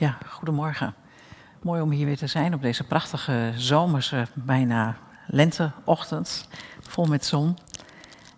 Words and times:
Ja, 0.00 0.18
goedemorgen. 0.26 0.94
Mooi 1.62 1.80
om 1.80 1.90
hier 1.90 2.06
weer 2.06 2.16
te 2.16 2.26
zijn 2.26 2.54
op 2.54 2.62
deze 2.62 2.84
prachtige 2.84 3.52
zomerse, 3.56 4.26
bijna 4.34 4.96
lenteochtend, 5.26 6.48
vol 6.80 7.04
met 7.04 7.24
zon. 7.24 7.58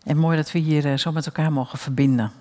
En 0.05 0.17
mooi 0.17 0.37
dat 0.37 0.53
we 0.53 0.59
hier 0.59 0.87
eh, 0.87 0.97
zo 0.97 1.13
met 1.13 1.27
elkaar 1.27 1.53
mogen 1.53 1.79
verbinden. 1.79 2.33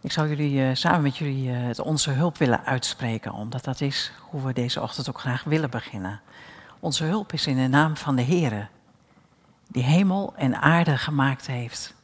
Ik 0.00 0.12
zou 0.12 0.28
jullie 0.28 0.62
eh, 0.62 0.74
samen 0.74 1.02
met 1.02 1.16
jullie 1.16 1.50
eh, 1.50 1.62
het 1.62 1.78
onze 1.78 2.10
hulp 2.10 2.38
willen 2.38 2.64
uitspreken, 2.64 3.32
omdat 3.32 3.64
dat 3.64 3.80
is 3.80 4.12
hoe 4.20 4.42
we 4.42 4.52
deze 4.52 4.80
ochtend 4.82 5.08
ook 5.08 5.20
graag 5.20 5.44
willen 5.44 5.70
beginnen. 5.70 6.20
Onze 6.80 7.04
hulp 7.04 7.32
is 7.32 7.46
in 7.46 7.56
de 7.56 7.68
naam 7.68 7.96
van 7.96 8.16
de 8.16 8.24
Heere, 8.24 8.66
die 9.68 9.84
hemel 9.84 10.32
en 10.36 10.60
aarde 10.60 10.96
gemaakt 10.98 11.46
heeft. 11.46 11.94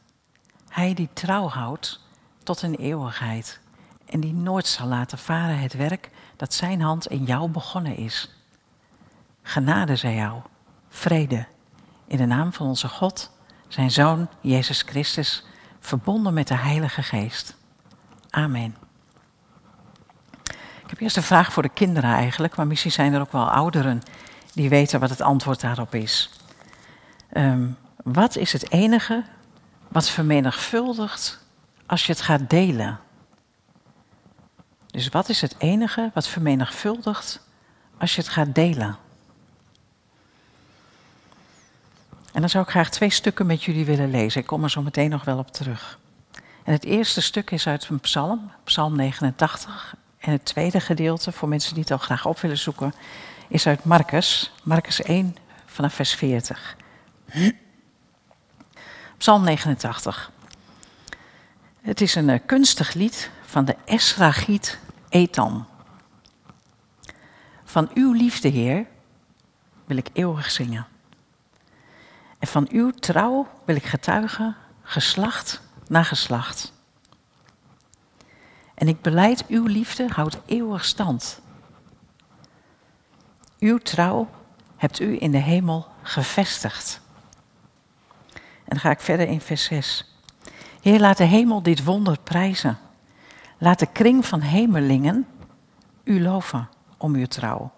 Hij 0.69 0.93
die 0.93 1.09
trouw 1.13 1.47
houdt 1.47 1.99
tot 2.43 2.61
een 2.61 2.75
eeuwigheid 2.75 3.61
en 4.05 4.19
die 4.19 4.33
nooit 4.33 4.67
zal 4.67 4.87
laten 4.87 5.17
varen 5.17 5.59
het 5.59 5.73
werk 5.73 6.09
dat 6.35 6.53
zijn 6.53 6.81
hand 6.81 7.07
in 7.07 7.23
jou 7.23 7.49
begonnen 7.49 7.97
is. 7.97 8.29
Genade 9.41 9.95
zij 9.95 10.15
jou, 10.15 10.41
vrede, 10.89 11.45
in 12.07 12.17
de 12.17 12.25
naam 12.25 12.53
van 12.53 12.67
onze 12.67 12.87
God, 12.87 13.31
zijn 13.67 13.91
Zoon 13.91 14.27
Jezus 14.41 14.81
Christus, 14.81 15.45
verbonden 15.79 16.33
met 16.33 16.47
de 16.47 16.57
Heilige 16.57 17.03
Geest. 17.03 17.55
Amen. 18.29 18.75
Ik 20.83 20.89
heb 20.89 20.99
eerst 20.99 21.17
een 21.17 21.23
vraag 21.23 21.53
voor 21.53 21.63
de 21.63 21.69
kinderen 21.69 22.13
eigenlijk, 22.13 22.55
maar 22.55 22.67
misschien 22.67 22.91
zijn 22.91 23.13
er 23.13 23.21
ook 23.21 23.31
wel 23.31 23.51
ouderen 23.51 24.01
die 24.53 24.69
weten 24.69 24.99
wat 24.99 25.09
het 25.09 25.21
antwoord 25.21 25.61
daarop 25.61 25.95
is. 25.95 26.29
Ehm, 27.29 27.67
wat 28.03 28.35
is 28.35 28.53
het 28.53 28.71
enige 28.71 29.23
wat 29.87 30.09
vermenigvuldigt 30.09 31.45
als 31.85 32.05
je 32.05 32.11
het 32.11 32.21
gaat 32.21 32.49
delen? 32.49 32.99
Dus 34.93 35.07
wat 35.07 35.29
is 35.29 35.41
het 35.41 35.55
enige 35.57 36.11
wat 36.13 36.27
vermenigvuldigt 36.27 37.39
als 37.97 38.15
je 38.15 38.21
het 38.21 38.29
gaat 38.29 38.55
delen? 38.55 38.97
En 42.33 42.39
dan 42.39 42.49
zou 42.49 42.63
ik 42.63 42.69
graag 42.69 42.89
twee 42.89 43.09
stukken 43.09 43.45
met 43.45 43.63
jullie 43.63 43.85
willen 43.85 44.11
lezen. 44.11 44.41
Ik 44.41 44.47
kom 44.47 44.63
er 44.63 44.69
zo 44.69 44.81
meteen 44.81 45.09
nog 45.09 45.23
wel 45.23 45.37
op 45.37 45.51
terug. 45.51 45.99
En 46.63 46.73
het 46.73 46.83
eerste 46.83 47.21
stuk 47.21 47.51
is 47.51 47.67
uit 47.67 47.89
een 47.89 47.99
psalm, 47.99 48.51
psalm 48.63 48.95
89. 48.95 49.95
En 50.17 50.31
het 50.31 50.45
tweede 50.45 50.79
gedeelte, 50.79 51.31
voor 51.31 51.49
mensen 51.49 51.73
die 51.73 51.83
het 51.83 51.91
al 51.91 51.97
graag 51.97 52.25
op 52.25 52.39
willen 52.39 52.57
zoeken, 52.57 52.93
is 53.47 53.67
uit 53.67 53.83
Marcus, 53.83 54.53
Marcus 54.63 55.01
1 55.01 55.35
vanaf 55.65 55.93
vers 55.93 56.13
40. 56.13 56.75
Psalm 59.17 59.43
89. 59.43 60.31
Het 61.81 62.01
is 62.01 62.15
een 62.15 62.29
eh, 62.29 62.39
kunstig 62.45 62.93
lied 62.93 63.29
van 63.45 63.65
de 63.65 63.75
Esragiet 63.85 64.81
Etan. 65.13 65.65
Van 67.63 67.89
uw 67.93 68.11
liefde, 68.11 68.47
Heer, 68.47 68.85
wil 69.85 69.97
ik 69.97 70.09
eeuwig 70.13 70.51
zingen. 70.51 70.87
En 72.39 72.47
van 72.47 72.67
uw 72.71 72.91
trouw 72.91 73.47
wil 73.65 73.75
ik 73.75 73.83
getuigen, 73.83 74.55
geslacht 74.81 75.61
na 75.87 76.03
geslacht. 76.03 76.73
En 78.73 78.87
ik 78.87 79.01
beleid 79.01 79.47
uw 79.47 79.65
liefde 79.65 80.07
houdt 80.07 80.37
eeuwig 80.45 80.85
stand. 80.85 81.41
Uw 83.59 83.77
trouw 83.77 84.29
hebt 84.77 84.99
u 84.99 85.21
in 85.21 85.31
de 85.31 85.37
hemel 85.37 85.87
gevestigd. 86.01 87.01
En 88.33 88.41
dan 88.65 88.79
ga 88.79 88.89
ik 88.89 88.99
verder 88.99 89.27
in 89.27 89.41
vers 89.41 89.63
6. 89.63 90.15
Heer, 90.81 90.99
laat 90.99 91.17
de 91.17 91.23
hemel 91.23 91.63
dit 91.63 91.83
wonder 91.83 92.19
prijzen. 92.19 92.82
Laat 93.57 93.79
de 93.79 93.85
kring 93.85 94.25
van 94.25 94.39
hemelingen 94.41 95.27
u 96.03 96.21
loven 96.21 96.69
om 96.97 97.15
uw 97.15 97.25
trouw. 97.25 97.71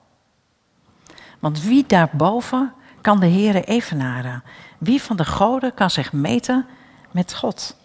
Want 1.40 1.64
wie 1.64 1.86
daarboven 1.88 2.74
kan 3.02 3.20
de 3.20 3.30
Heere 3.30 3.64
evenaren? 3.64 4.44
Wie 4.78 5.02
van 5.02 5.16
de 5.16 5.26
goden 5.26 5.74
kan 5.74 5.90
zich 5.90 6.14
meten 6.14 6.66
met 7.12 7.36
God? 7.36 7.76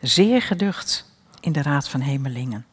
Zeer 0.00 0.42
geducht 0.42 1.10
in 1.40 1.52
de 1.52 1.62
raad 1.62 1.88
van 1.88 2.00
hemelingen. 2.00 2.66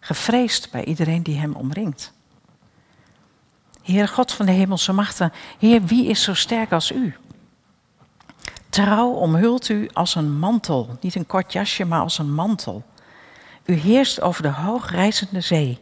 Gevreesd 0.00 0.70
bij 0.70 0.84
iedereen 0.84 1.22
die 1.22 1.38
hem 1.38 1.54
omringt. 1.54 2.12
Heer 3.82 4.08
God 4.08 4.32
van 4.32 4.46
de 4.46 4.52
hemelse 4.52 4.92
machten, 4.92 5.32
Heer, 5.58 5.84
wie 5.84 6.06
is 6.06 6.22
zo 6.22 6.34
sterk 6.34 6.72
als 6.72 6.92
u? 6.92 7.16
Trouw 8.68 9.10
omhult 9.10 9.68
u 9.68 9.88
als 9.92 10.14
een 10.14 10.38
mantel, 10.38 10.96
niet 11.00 11.14
een 11.14 11.26
kort 11.26 11.52
jasje, 11.52 11.84
maar 11.84 12.00
als 12.00 12.18
een 12.18 12.34
mantel. 12.34 12.84
U 13.66 13.74
heerst 13.74 14.20
over 14.20 14.42
de 14.42 14.50
hoogreizende 14.50 15.40
zee. 15.40 15.78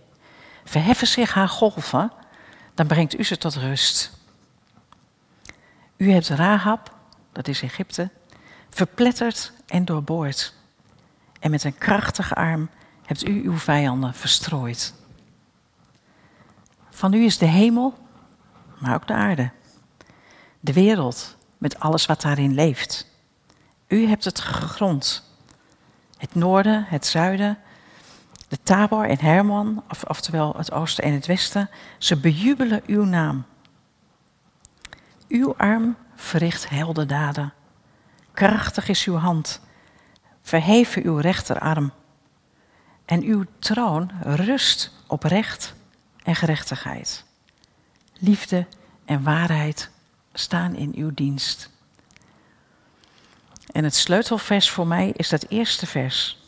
Verheffen 0.65 1.07
zich 1.07 1.35
haar 1.35 1.49
golven, 1.49 2.13
dan 2.75 2.87
brengt 2.87 3.19
u 3.19 3.25
ze 3.25 3.39
tot 3.39 3.55
rust. 3.55 4.19
U 5.97 6.13
hebt 6.13 6.29
Rahab, 6.29 6.95
dat 7.33 7.49
is 7.49 7.63
Egypte, 7.63 8.11
verpletterd 8.71 9.53
en 9.67 9.85
doorboord. 9.85 10.55
En 11.41 11.51
met 11.51 11.65
een 11.65 11.79
krachtige 11.79 12.35
arm 12.35 12.71
hebt 13.05 13.29
u 13.29 13.45
uw 13.45 13.59
vijanden 13.59 14.15
verstrooid. 14.15 14.95
Van 16.91 17.13
u 17.13 17.25
is 17.25 17.39
de 17.39 17.47
hemel, 17.47 17.95
maar 18.79 18.95
ook 18.95 19.07
de 19.07 19.13
aarde. 19.13 19.51
De 20.61 20.73
wereld 20.73 21.37
met 21.59 21.81
alles 21.81 22.07
wat 22.07 22.21
daarin 22.21 22.55
leeft. 22.55 23.07
U 23.89 24.07
hebt 24.07 24.25
het 24.25 24.41
gegrond. 24.41 25.33
Het 26.17 26.35
noorden, 26.35 26.85
het 26.89 27.07
zuiden, 27.07 27.59
de 28.55 28.63
Tabor 28.63 29.05
en 29.05 29.21
Hermon, 29.21 29.83
of, 29.91 30.05
oftewel 30.05 30.55
het 30.57 30.73
oosten 30.73 31.05
en 31.05 31.13
het 31.13 31.27
westen, 31.27 31.71
ze 31.99 32.17
bejubelen 32.17 32.83
uw 32.87 33.05
naam. 33.05 33.45
Uw 35.29 35.55
arm 35.57 35.97
verricht 36.15 36.69
heldendaden. 36.69 37.53
Krachtig 38.33 38.89
is 38.89 39.05
uw 39.05 39.17
hand. 39.17 39.61
Verheven 40.43 41.05
uw 41.05 41.17
rechterarm. 41.17 41.93
En 43.05 43.23
uw 43.23 43.45
troon 43.59 44.11
rust 44.23 44.93
op 45.07 45.23
recht 45.23 45.75
en 46.23 46.35
gerechtigheid. 46.35 47.25
Liefde 48.13 48.67
en 49.05 49.23
waarheid 49.23 49.91
staan 50.33 50.75
in 50.75 50.93
uw 50.95 51.11
dienst. 51.15 51.71
En 53.73 53.85
het 53.85 53.95
sleutelvers 53.95 54.71
voor 54.71 54.87
mij 54.87 55.13
is 55.17 55.29
dat 55.29 55.47
eerste 55.49 55.87
vers. 55.87 56.44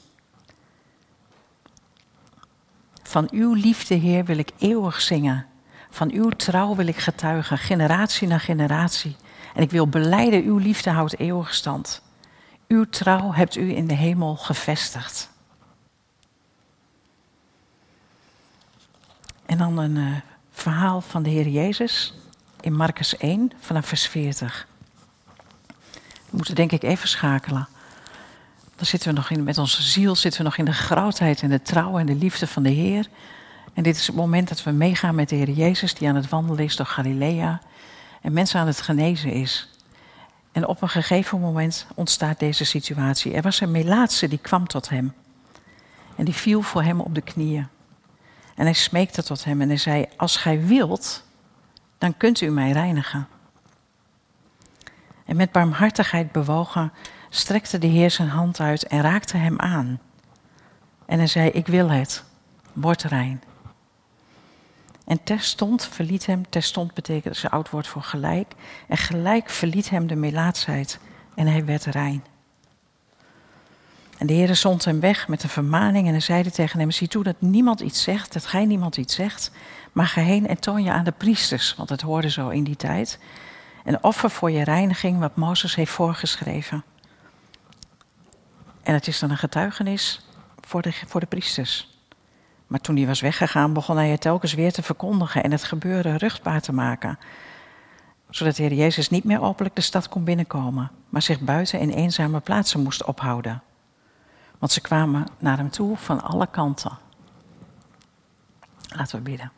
Van 3.17 3.29
uw 3.31 3.53
liefde, 3.53 3.95
Heer, 3.95 4.25
wil 4.25 4.39
ik 4.39 4.51
eeuwig 4.59 5.01
zingen. 5.01 5.47
Van 5.91 6.11
uw 6.13 6.29
trouw 6.29 6.75
wil 6.75 6.87
ik 6.87 6.97
getuigen, 6.97 7.59
generatie 7.59 8.29
na 8.29 8.39
generatie. 8.39 9.17
En 9.55 9.63
ik 9.63 9.71
wil 9.71 9.89
beleiden, 9.89 10.45
uw 10.45 10.57
liefde 10.57 10.91
houdt 10.91 11.19
eeuwig 11.19 11.55
stand. 11.55 12.03
Uw 12.69 12.85
trouw 12.85 13.33
hebt 13.33 13.57
u 13.57 13.77
in 13.77 13.87
de 13.87 13.95
hemel 13.95 14.37
gevestigd. 14.37 15.31
En 19.47 19.59
dan 19.59 19.79
een 19.79 19.97
uh, 19.97 20.17
verhaal 20.51 21.01
van 21.01 21.23
de 21.23 21.31
Heer 21.31 21.49
Jezus 21.49 22.15
in 22.61 22.75
Marcus 22.75 23.17
1 23.17 23.53
vanaf 23.61 23.87
vers 23.87 24.07
40. 24.07 24.67
We 26.31 26.37
moeten 26.37 26.55
denk 26.55 26.73
ik 26.73 26.83
even 26.83 27.09
schakelen. 27.09 27.69
Dan 28.77 28.87
zitten 28.87 29.09
we 29.09 29.15
nog 29.15 29.31
in, 29.31 29.45
met 29.45 29.59
onze 29.59 29.83
ziel 29.83 30.17
zitten 30.17 30.41
we 30.41 30.47
nog 30.47 30.57
in 30.57 30.65
de 30.65 30.73
grootheid 30.73 31.43
en 31.43 31.49
de 31.51 31.63
trouw 31.63 31.99
en 31.99 32.07
de 32.07 32.15
liefde 32.15 32.47
van 32.47 32.63
de 32.63 32.71
Heer. 32.71 33.09
En 33.75 33.83
dit 33.83 33.97
is 33.97 34.07
het 34.07 34.17
moment 34.17 34.49
dat 34.49 34.63
we 34.63 34.71
meegaan 34.71 35.15
met 35.15 35.29
de 35.29 35.37
Heer 35.37 35.51
Jezus, 35.51 35.95
die 35.95 36.09
aan 36.09 36.15
het 36.15 36.29
wandelen 36.29 36.65
is 36.65 36.77
door 36.77 36.87
Galilea. 36.87 37.61
En 38.23 38.33
mensen 38.33 38.61
aan 38.61 38.67
het 38.67 38.81
genezen 38.81 39.33
is. 39.33 39.69
En 40.53 40.67
op 40.67 40.83
een 40.83 40.89
gegeven 40.89 41.41
moment 41.41 41.87
ontstaat 41.95 42.39
deze 42.39 42.65
situatie. 42.65 43.33
Er 43.33 43.43
was 43.43 43.61
een 43.61 43.71
melaatse 43.71 44.29
die 44.29 44.39
kwam 44.39 44.67
tot 44.67 44.89
hem. 44.89 45.15
En 46.17 46.25
die 46.25 46.35
viel 46.35 46.63
voor 46.63 46.83
hem 46.83 47.01
op 47.01 47.15
de 47.15 47.21
knieën. 47.21 47.69
En 48.55 48.65
hij 48.65 48.73
smeekte 48.73 49.23
tot 49.23 49.45
hem 49.45 49.61
en 49.61 49.69
hij 49.69 49.77
zei: 49.77 50.07
Als 50.17 50.37
gij 50.37 50.67
wilt, 50.67 51.25
dan 51.99 52.17
kunt 52.17 52.41
u 52.41 52.51
mij 52.51 52.73
reinigen. 52.73 53.29
En 55.25 55.37
met 55.37 55.53
barmhartigheid 55.53 56.33
bewogen 56.33 56.93
strekte 57.29 57.79
de 57.79 57.87
Heer 57.87 58.11
zijn 58.11 58.29
hand 58.29 58.61
uit 58.61 58.87
en 58.87 59.01
raakte 59.01 59.37
hem 59.37 59.61
aan. 59.61 60.01
En 61.07 61.19
hij 61.19 61.27
zei, 61.27 61.51
ik 61.51 61.67
wil 61.67 61.91
het, 61.91 62.25
word 62.73 63.03
rein. 63.03 63.43
En 65.07 65.23
terstond 65.23 65.87
verliet 65.87 66.27
hem, 66.27 66.49
terstond 66.49 66.95
betekent 66.95 67.37
ze 67.37 67.51
oud 67.51 67.71
woord 67.71 67.87
voor 67.87 68.03
gelijk, 68.03 68.53
en 68.89 68.97
gelijk 68.97 69.51
verliet 69.51 69.91
hem 69.91 70.07
de 70.07 70.17
melaatsheid 70.17 70.99
en 71.35 71.47
hij 71.47 71.65
werd 71.65 71.85
rein. 71.85 72.25
En 74.19 74.27
de 74.27 74.33
Heer 74.33 74.57
zond 74.57 74.85
hem 74.85 75.01
weg 75.01 75.29
met 75.29 75.43
een 75.43 75.49
vermaning 75.49 76.07
en 76.07 76.13
hij 76.13 76.21
zeide 76.21 76.51
tegen 76.51 76.79
hem, 76.79 76.91
zie 76.91 77.09
toe 77.09 77.23
dat 77.23 77.37
niemand 77.39 77.81
iets 77.81 78.03
zegt, 78.03 78.33
dat 78.33 78.47
gij 78.47 78.65
niemand 78.65 78.97
iets 78.97 79.15
zegt, 79.15 79.51
maar 79.93 80.07
ga 80.07 80.21
heen 80.21 80.47
en 80.47 80.61
toon 80.61 80.83
je 80.83 80.91
aan 80.91 81.05
de 81.05 81.13
priesters, 81.13 81.75
want 81.75 81.89
het 81.89 82.01
hoorde 82.01 82.31
zo 82.31 82.49
in 82.49 82.65
die 82.65 82.77
tijd, 82.77 83.19
een 83.85 84.03
offer 84.03 84.31
voor 84.31 84.51
je 84.51 84.65
reiniging 84.65 85.19
wat 85.19 85.37
Mozes 85.37 85.75
heeft 85.75 85.91
voorgeschreven. 85.91 86.85
En 88.87 88.95
het 88.95 89.07
is 89.07 89.19
dan 89.19 89.31
een 89.31 89.37
getuigenis 89.37 90.21
voor 90.61 90.83
de, 90.83 90.93
voor 90.93 91.21
de 91.21 91.27
priesters. 91.27 91.99
Maar 92.67 92.81
toen 92.81 92.97
hij 92.97 93.07
was 93.07 93.21
weggegaan, 93.21 93.73
begon 93.73 93.97
hij 93.97 94.09
het 94.09 94.21
telkens 94.21 94.55
weer 94.55 94.73
te 94.73 94.83
verkondigen 94.83 95.43
en 95.43 95.51
het 95.51 95.65
gebeuren 95.65 96.17
ruchtbaar 96.17 96.61
te 96.61 96.73
maken. 96.73 97.19
Zodat 98.31 98.57
de 98.57 98.63
Heer 98.63 98.73
Jezus 98.73 99.11
niet 99.11 99.25
meer 99.25 99.41
openlijk 99.41 99.75
de 99.77 99.81
stad 99.81 100.09
kon 100.09 100.25
binnenkomen, 100.25 100.91
maar 101.09 101.23
zich 101.23 101.41
buiten 101.41 101.81
in 101.81 101.91
eenzame 101.91 102.41
plaatsen 102.41 102.83
moest 102.83 103.05
ophouden. 103.05 103.63
Want 104.59 104.73
ze 104.73 104.81
kwamen 104.81 105.27
naar 105.39 105.57
hem 105.57 105.71
toe 105.71 105.97
van 105.97 106.23
alle 106.23 106.47
kanten. 106.51 106.99
Laten 108.89 109.17
we 109.17 109.23
bidden. 109.23 109.53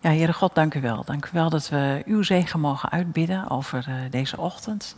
Ja, 0.00 0.10
Heere 0.10 0.32
God, 0.32 0.54
dank 0.54 0.74
u 0.74 0.80
wel. 0.80 1.04
Dank 1.04 1.26
u 1.26 1.28
wel 1.32 1.50
dat 1.50 1.68
we 1.68 2.02
uw 2.06 2.22
zegen 2.22 2.60
mogen 2.60 2.90
uitbidden 2.90 3.50
over 3.50 3.86
uh, 3.88 4.10
deze 4.10 4.38
ochtend. 4.38 4.96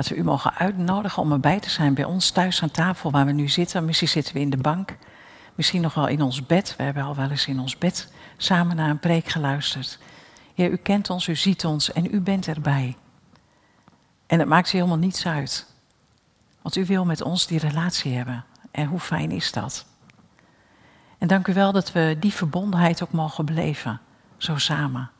Dat 0.00 0.08
we 0.08 0.16
u 0.16 0.24
mogen 0.24 0.54
uitnodigen 0.54 1.22
om 1.22 1.32
erbij 1.32 1.60
te 1.60 1.70
zijn 1.70 1.94
bij 1.94 2.04
ons 2.04 2.30
thuis 2.30 2.62
aan 2.62 2.70
tafel 2.70 3.10
waar 3.10 3.26
we 3.26 3.32
nu 3.32 3.48
zitten. 3.48 3.84
Misschien 3.84 4.08
zitten 4.08 4.34
we 4.34 4.40
in 4.40 4.50
de 4.50 4.56
bank, 4.56 4.96
misschien 5.54 5.80
nog 5.80 5.94
wel 5.94 6.06
in 6.06 6.22
ons 6.22 6.46
bed. 6.46 6.74
We 6.76 6.82
hebben 6.82 7.02
al 7.02 7.14
wel 7.14 7.30
eens 7.30 7.46
in 7.46 7.60
ons 7.60 7.78
bed 7.78 8.12
samen 8.36 8.76
naar 8.76 8.90
een 8.90 8.98
preek 8.98 9.28
geluisterd. 9.28 9.98
Heer, 10.54 10.70
u 10.70 10.76
kent 10.76 11.10
ons, 11.10 11.26
u 11.26 11.36
ziet 11.36 11.64
ons 11.64 11.92
en 11.92 12.14
u 12.14 12.20
bent 12.20 12.46
erbij. 12.46 12.96
En 14.26 14.38
het 14.38 14.48
maakt 14.48 14.70
helemaal 14.70 14.96
niets 14.96 15.26
uit. 15.26 15.66
Want 16.62 16.76
u 16.76 16.86
wil 16.86 17.04
met 17.04 17.22
ons 17.22 17.46
die 17.46 17.58
relatie 17.58 18.16
hebben. 18.16 18.44
En 18.70 18.86
hoe 18.86 19.00
fijn 19.00 19.30
is 19.30 19.52
dat? 19.52 19.86
En 21.18 21.28
dank 21.28 21.46
u 21.46 21.54
wel 21.54 21.72
dat 21.72 21.92
we 21.92 22.16
die 22.20 22.32
verbondenheid 22.32 23.02
ook 23.02 23.12
mogen 23.12 23.44
beleven, 23.44 24.00
zo 24.36 24.58
samen. 24.58 25.10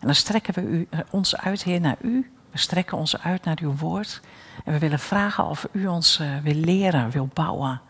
En 0.00 0.06
dan 0.06 0.14
strekken 0.14 0.54
we 0.54 0.60
u, 0.60 0.86
eh, 0.90 1.00
ons 1.10 1.36
uit, 1.36 1.62
Heer, 1.62 1.80
naar 1.80 1.98
u. 2.00 2.31
We 2.52 2.58
strekken 2.58 2.96
ons 2.96 3.18
uit 3.18 3.44
naar 3.44 3.58
uw 3.62 3.76
woord. 3.76 4.20
En 4.64 4.72
we 4.72 4.78
willen 4.78 4.98
vragen 4.98 5.44
of 5.44 5.68
u 5.72 5.86
ons 5.86 6.20
uh, 6.20 6.38
wil 6.38 6.54
leren, 6.54 7.10
wil 7.10 7.28
bouwen. 7.32 7.80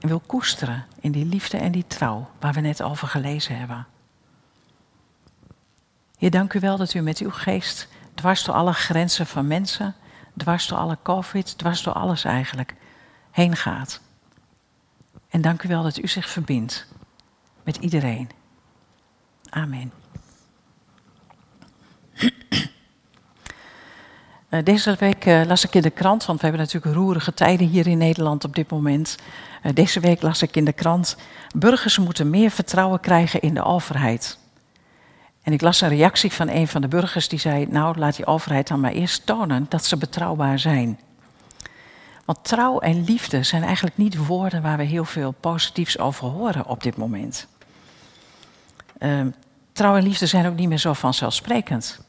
En 0.00 0.08
wil 0.08 0.20
koesteren 0.26 0.86
in 1.00 1.12
die 1.12 1.24
liefde 1.26 1.56
en 1.56 1.72
die 1.72 1.86
trouw 1.86 2.30
waar 2.40 2.52
we 2.52 2.60
net 2.60 2.82
over 2.82 3.08
gelezen 3.08 3.58
hebben. 3.58 3.86
Heer, 6.18 6.30
dank 6.30 6.54
u 6.54 6.60
wel 6.60 6.76
dat 6.76 6.94
u 6.94 7.00
met 7.00 7.18
uw 7.18 7.30
geest 7.30 7.88
dwars 8.14 8.44
door 8.44 8.54
alle 8.54 8.72
grenzen 8.72 9.26
van 9.26 9.46
mensen, 9.46 9.94
dwars 10.36 10.66
door 10.66 10.78
alle 10.78 10.98
COVID, 11.02 11.58
dwars 11.58 11.82
door 11.82 11.92
alles 11.92 12.24
eigenlijk, 12.24 12.74
heen 13.30 13.56
gaat. 13.56 14.00
En 15.28 15.40
dank 15.40 15.62
u 15.62 15.68
wel 15.68 15.82
dat 15.82 15.98
u 15.98 16.08
zich 16.08 16.28
verbindt 16.28 16.86
met 17.62 17.76
iedereen. 17.76 18.30
Amen. 19.50 19.92
Eh, 24.54 24.64
deze 24.64 24.96
week 24.98 25.24
eh, 25.24 25.40
las 25.46 25.64
ik 25.64 25.74
in 25.74 25.82
de 25.82 25.90
krant, 25.90 26.24
want 26.24 26.40
we 26.40 26.46
hebben 26.46 26.64
natuurlijk 26.64 26.94
roerige 26.96 27.34
tijden 27.34 27.66
hier 27.66 27.86
in 27.86 27.98
Nederland 27.98 28.44
op 28.44 28.54
dit 28.54 28.70
moment. 28.70 29.16
Eh, 29.62 29.72
deze 29.74 30.00
week 30.00 30.22
las 30.22 30.42
ik 30.42 30.56
in 30.56 30.64
de 30.64 30.72
krant: 30.72 31.16
burgers 31.54 31.98
moeten 31.98 32.30
meer 32.30 32.50
vertrouwen 32.50 33.00
krijgen 33.00 33.40
in 33.40 33.54
de 33.54 33.62
overheid. 33.62 34.38
En 35.42 35.52
ik 35.52 35.60
las 35.60 35.80
een 35.80 35.88
reactie 35.88 36.32
van 36.32 36.48
een 36.48 36.68
van 36.68 36.80
de 36.80 36.88
burgers 36.88 37.28
die 37.28 37.38
zei: 37.38 37.66
Nou, 37.66 37.98
laat 37.98 38.16
die 38.16 38.26
overheid 38.26 38.68
dan 38.68 38.80
maar 38.80 38.92
eerst 38.92 39.26
tonen 39.26 39.66
dat 39.68 39.84
ze 39.84 39.96
betrouwbaar 39.96 40.58
zijn. 40.58 41.00
Want 42.24 42.38
trouw 42.42 42.78
en 42.78 43.04
liefde 43.04 43.42
zijn 43.42 43.62
eigenlijk 43.62 43.96
niet 43.96 44.26
woorden 44.26 44.62
waar 44.62 44.76
we 44.76 44.84
heel 44.84 45.04
veel 45.04 45.34
positiefs 45.40 45.98
over 45.98 46.28
horen 46.28 46.66
op 46.66 46.82
dit 46.82 46.96
moment. 46.96 47.46
Uh, 48.98 49.20
trouw 49.72 49.96
en 49.96 50.02
liefde 50.02 50.26
zijn 50.26 50.46
ook 50.46 50.56
niet 50.56 50.68
meer 50.68 50.78
zo 50.78 50.92
vanzelfsprekend. 50.92 52.00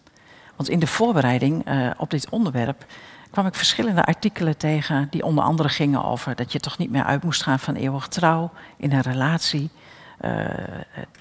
Want 0.55 0.69
in 0.69 0.79
de 0.79 0.87
voorbereiding 0.87 1.69
uh, 1.69 1.89
op 1.97 2.09
dit 2.09 2.29
onderwerp 2.29 2.85
kwam 3.31 3.45
ik 3.45 3.55
verschillende 3.55 4.05
artikelen 4.05 4.57
tegen 4.57 5.07
die 5.09 5.23
onder 5.23 5.43
andere 5.43 5.69
gingen 5.69 6.03
over 6.03 6.35
dat 6.35 6.51
je 6.51 6.59
toch 6.59 6.77
niet 6.77 6.91
meer 6.91 7.03
uit 7.03 7.23
moest 7.23 7.43
gaan 7.43 7.59
van 7.59 7.75
eeuwig 7.75 8.07
trouw 8.07 8.51
in 8.77 8.91
een 8.91 9.01
relatie. 9.01 9.69
Uh, 10.21 10.31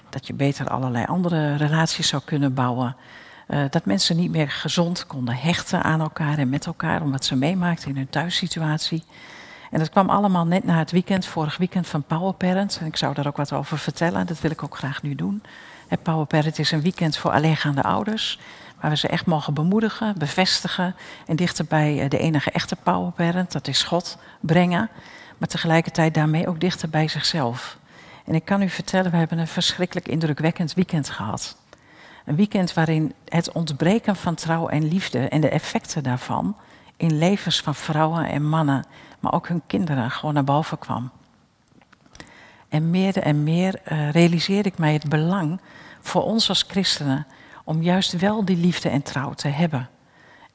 dat 0.09 0.27
je 0.27 0.33
beter 0.33 0.69
allerlei 0.69 1.05
andere 1.05 1.55
relaties 1.55 2.07
zou 2.07 2.21
kunnen 2.25 2.53
bouwen. 2.53 2.95
Uh, 3.47 3.63
dat 3.69 3.85
mensen 3.85 4.15
niet 4.15 4.31
meer 4.31 4.49
gezond 4.49 5.07
konden 5.07 5.35
hechten 5.35 5.83
aan 5.83 6.01
elkaar 6.01 6.37
en 6.37 6.49
met 6.49 6.65
elkaar, 6.65 7.01
omdat 7.01 7.25
ze 7.25 7.35
meemaakten 7.35 7.89
in 7.89 7.95
hun 7.95 8.09
thuissituatie. 8.09 9.03
En 9.71 9.79
dat 9.79 9.89
kwam 9.89 10.09
allemaal 10.09 10.45
net 10.45 10.63
na 10.63 10.77
het 10.77 10.91
weekend, 10.91 11.25
vorig 11.25 11.57
weekend 11.57 11.87
van 11.87 12.03
Power 12.03 12.33
Parent. 12.33 12.77
En 12.81 12.85
ik 12.85 12.97
zou 12.97 13.13
daar 13.13 13.27
ook 13.27 13.37
wat 13.37 13.53
over 13.53 13.77
vertellen, 13.77 14.27
dat 14.27 14.39
wil 14.39 14.51
ik 14.51 14.63
ook 14.63 14.77
graag 14.77 15.01
nu 15.01 15.15
doen. 15.15 15.43
Power 16.01 16.25
Parent 16.25 16.59
is 16.59 16.71
een 16.71 16.81
weekend 16.81 17.17
voor 17.17 17.31
alleengaande 17.31 17.83
ouders, 17.83 18.39
waar 18.85 18.93
we 18.93 18.99
ze 18.99 19.07
echt 19.07 19.25
mogen 19.25 19.53
bemoedigen, 19.53 20.17
bevestigen 20.17 20.95
en 21.25 21.35
dichter 21.35 21.65
bij 21.65 22.01
eh, 22.01 22.09
de 22.09 22.17
enige 22.17 22.51
echte 22.51 22.75
Power 22.75 23.11
Parent, 23.11 23.51
dat 23.51 23.67
is 23.67 23.83
God, 23.83 24.17
brengen. 24.39 24.89
Maar 25.37 25.47
tegelijkertijd 25.47 26.13
daarmee 26.13 26.47
ook 26.47 26.59
dichter 26.59 26.89
bij 26.89 27.07
zichzelf. 27.07 27.77
En 28.25 28.35
ik 28.35 28.45
kan 28.45 28.61
u 28.61 28.69
vertellen, 28.69 29.11
we 29.11 29.17
hebben 29.17 29.37
een 29.37 29.47
verschrikkelijk 29.47 30.07
indrukwekkend 30.07 30.73
weekend 30.73 31.09
gehad. 31.09 31.57
Een 32.25 32.35
weekend 32.35 32.73
waarin 32.73 33.13
het 33.25 33.51
ontbreken 33.51 34.15
van 34.15 34.35
trouw 34.35 34.67
en 34.67 34.87
liefde 34.87 35.19
en 35.19 35.41
de 35.41 35.49
effecten 35.49 36.03
daarvan 36.03 36.55
in 36.97 37.17
levens 37.17 37.61
van 37.61 37.75
vrouwen 37.75 38.29
en 38.29 38.47
mannen, 38.49 38.85
maar 39.19 39.33
ook 39.33 39.47
hun 39.47 39.61
kinderen, 39.67 40.11
gewoon 40.11 40.33
naar 40.33 40.43
boven 40.43 40.79
kwam. 40.79 41.11
En 42.69 42.89
meer 42.89 43.17
en 43.17 43.43
meer 43.43 43.81
uh, 43.91 44.11
realiseerde 44.11 44.69
ik 44.69 44.77
mij 44.77 44.93
het 44.93 45.09
belang 45.09 45.61
voor 46.01 46.23
ons 46.23 46.49
als 46.49 46.65
christenen 46.67 47.27
om 47.65 47.81
juist 47.81 48.11
wel 48.11 48.45
die 48.45 48.57
liefde 48.57 48.89
en 48.89 49.01
trouw 49.01 49.33
te 49.33 49.47
hebben. 49.47 49.89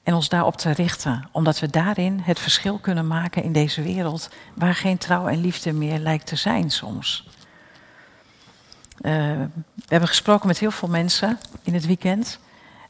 En 0.02 0.14
ons 0.14 0.28
daarop 0.28 0.56
te 0.56 0.70
richten, 0.70 1.28
omdat 1.32 1.58
we 1.58 1.66
daarin 1.66 2.20
het 2.22 2.38
verschil 2.38 2.78
kunnen 2.78 3.06
maken 3.06 3.42
in 3.42 3.52
deze 3.52 3.82
wereld 3.82 4.30
waar 4.54 4.74
geen 4.74 4.98
trouw 4.98 5.28
en 5.28 5.40
liefde 5.40 5.72
meer 5.72 5.98
lijkt 5.98 6.26
te 6.26 6.36
zijn 6.36 6.70
soms. 6.70 7.28
Uh, 9.00 9.12
we 9.74 9.86
hebben 9.86 10.08
gesproken 10.08 10.46
met 10.46 10.58
heel 10.58 10.70
veel 10.70 10.88
mensen 10.88 11.38
in 11.62 11.74
het 11.74 11.86
weekend. 11.86 12.38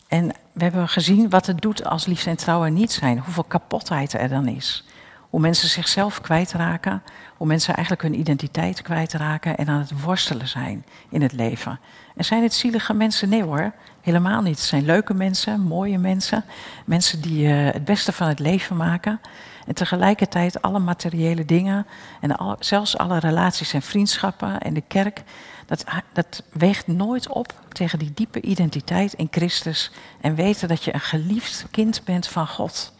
En 0.08 0.26
we 0.52 0.62
hebben 0.62 0.88
gezien 0.88 1.30
wat 1.30 1.46
het 1.46 1.60
doet 1.60 1.84
als 1.84 2.06
liefde 2.06 2.30
en 2.30 2.36
trouw 2.36 2.64
er 2.64 2.70
niet 2.70 2.92
zijn. 2.92 3.18
Hoeveel 3.18 3.44
kapotheid 3.44 4.12
er 4.12 4.28
dan 4.28 4.48
is. 4.48 4.84
Hoe 5.30 5.40
mensen 5.40 5.68
zichzelf 5.68 6.20
kwijtraken. 6.20 7.02
Hoe 7.36 7.46
mensen 7.46 7.74
eigenlijk 7.74 8.02
hun 8.02 8.18
identiteit 8.18 8.82
kwijtraken. 8.82 9.56
En 9.56 9.68
aan 9.68 9.78
het 9.78 10.02
worstelen 10.02 10.48
zijn 10.48 10.84
in 11.10 11.22
het 11.22 11.32
leven. 11.32 11.80
En 12.16 12.24
zijn 12.24 12.42
het 12.42 12.54
zielige 12.54 12.94
mensen? 12.94 13.28
Nee 13.28 13.42
hoor, 13.42 13.72
helemaal 14.00 14.42
niet. 14.42 14.56
Het 14.56 14.66
zijn 14.66 14.84
leuke 14.84 15.14
mensen, 15.14 15.60
mooie 15.60 15.98
mensen. 15.98 16.44
Mensen 16.84 17.20
die 17.20 17.46
uh, 17.46 17.72
het 17.72 17.84
beste 17.84 18.12
van 18.12 18.28
het 18.28 18.38
leven 18.38 18.76
maken. 18.76 19.20
En 19.66 19.74
tegelijkertijd 19.74 20.62
alle 20.62 20.78
materiële 20.78 21.44
dingen. 21.44 21.86
En 22.20 22.56
zelfs 22.58 22.96
alle 22.96 23.18
relaties 23.18 23.72
en 23.72 23.82
vriendschappen 23.82 24.60
en 24.60 24.74
de 24.74 24.82
kerk 24.86 25.22
dat, 25.66 25.84
dat 26.12 26.42
weegt 26.52 26.86
nooit 26.86 27.28
op 27.28 27.54
tegen 27.72 27.98
die 27.98 28.12
diepe 28.14 28.40
identiteit 28.40 29.12
in 29.12 29.28
Christus 29.30 29.90
en 30.20 30.34
weten 30.34 30.68
dat 30.68 30.84
je 30.84 30.94
een 30.94 31.00
geliefd 31.00 31.66
kind 31.70 32.04
bent 32.04 32.26
van 32.26 32.46
God. 32.46 32.92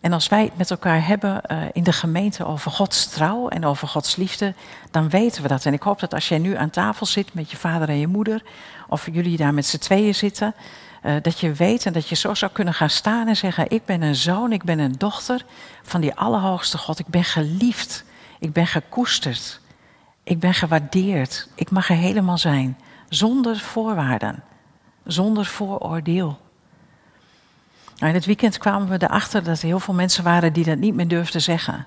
En 0.00 0.12
als 0.12 0.28
wij 0.28 0.42
het 0.42 0.56
met 0.56 0.70
elkaar 0.70 1.06
hebben 1.06 1.42
uh, 1.52 1.62
in 1.72 1.82
de 1.82 1.92
gemeente 1.92 2.44
over 2.44 2.70
Gods 2.70 3.06
trouw 3.06 3.48
en 3.48 3.64
over 3.64 3.88
Gods 3.88 4.16
liefde, 4.16 4.54
dan 4.90 5.08
weten 5.08 5.42
we 5.42 5.48
dat. 5.48 5.64
En 5.64 5.72
ik 5.72 5.82
hoop 5.82 6.00
dat 6.00 6.14
als 6.14 6.28
jij 6.28 6.38
nu 6.38 6.56
aan 6.56 6.70
tafel 6.70 7.06
zit 7.06 7.34
met 7.34 7.50
je 7.50 7.56
vader 7.56 7.88
en 7.88 7.98
je 7.98 8.06
moeder, 8.06 8.42
of 8.88 9.08
jullie 9.12 9.36
daar 9.36 9.54
met 9.54 9.66
z'n 9.66 9.78
tweeën 9.78 10.14
zitten, 10.14 10.54
uh, 11.02 11.12
dat 11.22 11.40
je 11.40 11.52
weet 11.52 11.86
en 11.86 11.92
dat 11.92 12.08
je 12.08 12.14
zo 12.14 12.34
zou 12.34 12.52
kunnen 12.52 12.74
gaan 12.74 12.90
staan 12.90 13.28
en 13.28 13.36
zeggen: 13.36 13.70
Ik 13.70 13.84
ben 13.84 14.02
een 14.02 14.14
zoon, 14.14 14.52
ik 14.52 14.64
ben 14.64 14.78
een 14.78 14.94
dochter 14.98 15.44
van 15.82 16.00
die 16.00 16.14
Allerhoogste 16.14 16.78
God. 16.78 16.98
Ik 16.98 17.06
ben 17.06 17.24
geliefd, 17.24 18.04
ik 18.38 18.52
ben 18.52 18.66
gekoesterd. 18.66 19.60
Ik 20.22 20.40
ben 20.40 20.54
gewaardeerd. 20.54 21.48
Ik 21.54 21.70
mag 21.70 21.90
er 21.90 21.96
helemaal 21.96 22.38
zijn. 22.38 22.78
Zonder 23.08 23.58
voorwaarden. 23.58 24.42
Zonder 25.04 25.46
vooroordeel. 25.46 26.38
Nou, 28.00 28.12
in 28.12 28.18
het 28.18 28.26
weekend 28.26 28.58
kwamen 28.58 28.88
we 28.88 29.02
erachter 29.02 29.44
dat 29.44 29.60
er 29.60 29.66
heel 29.66 29.80
veel 29.80 29.94
mensen 29.94 30.24
waren 30.24 30.52
die 30.52 30.64
dat 30.64 30.78
niet 30.78 30.94
meer 30.94 31.08
durfden 31.08 31.42
zeggen. 31.42 31.86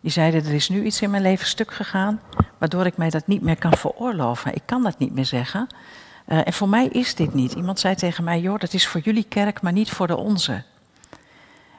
Die 0.00 0.10
zeiden, 0.10 0.44
er 0.44 0.54
is 0.54 0.68
nu 0.68 0.84
iets 0.84 1.02
in 1.02 1.10
mijn 1.10 1.22
leven 1.22 1.46
stuk 1.46 1.72
gegaan, 1.72 2.20
waardoor 2.58 2.86
ik 2.86 2.96
mij 2.96 3.10
dat 3.10 3.26
niet 3.26 3.42
meer 3.42 3.58
kan 3.58 3.76
veroorloven. 3.76 4.54
Ik 4.54 4.62
kan 4.64 4.82
dat 4.82 4.98
niet 4.98 5.14
meer 5.14 5.24
zeggen. 5.24 5.66
Uh, 6.28 6.46
en 6.46 6.52
voor 6.52 6.68
mij 6.68 6.86
is 6.86 7.14
dit 7.14 7.34
niet. 7.34 7.52
Iemand 7.52 7.80
zei 7.80 7.94
tegen 7.94 8.24
mij, 8.24 8.40
joh, 8.40 8.58
dat 8.58 8.72
is 8.72 8.86
voor 8.86 9.00
jullie 9.00 9.24
kerk, 9.24 9.62
maar 9.62 9.72
niet 9.72 9.90
voor 9.90 10.06
de 10.06 10.16
onze. 10.16 10.62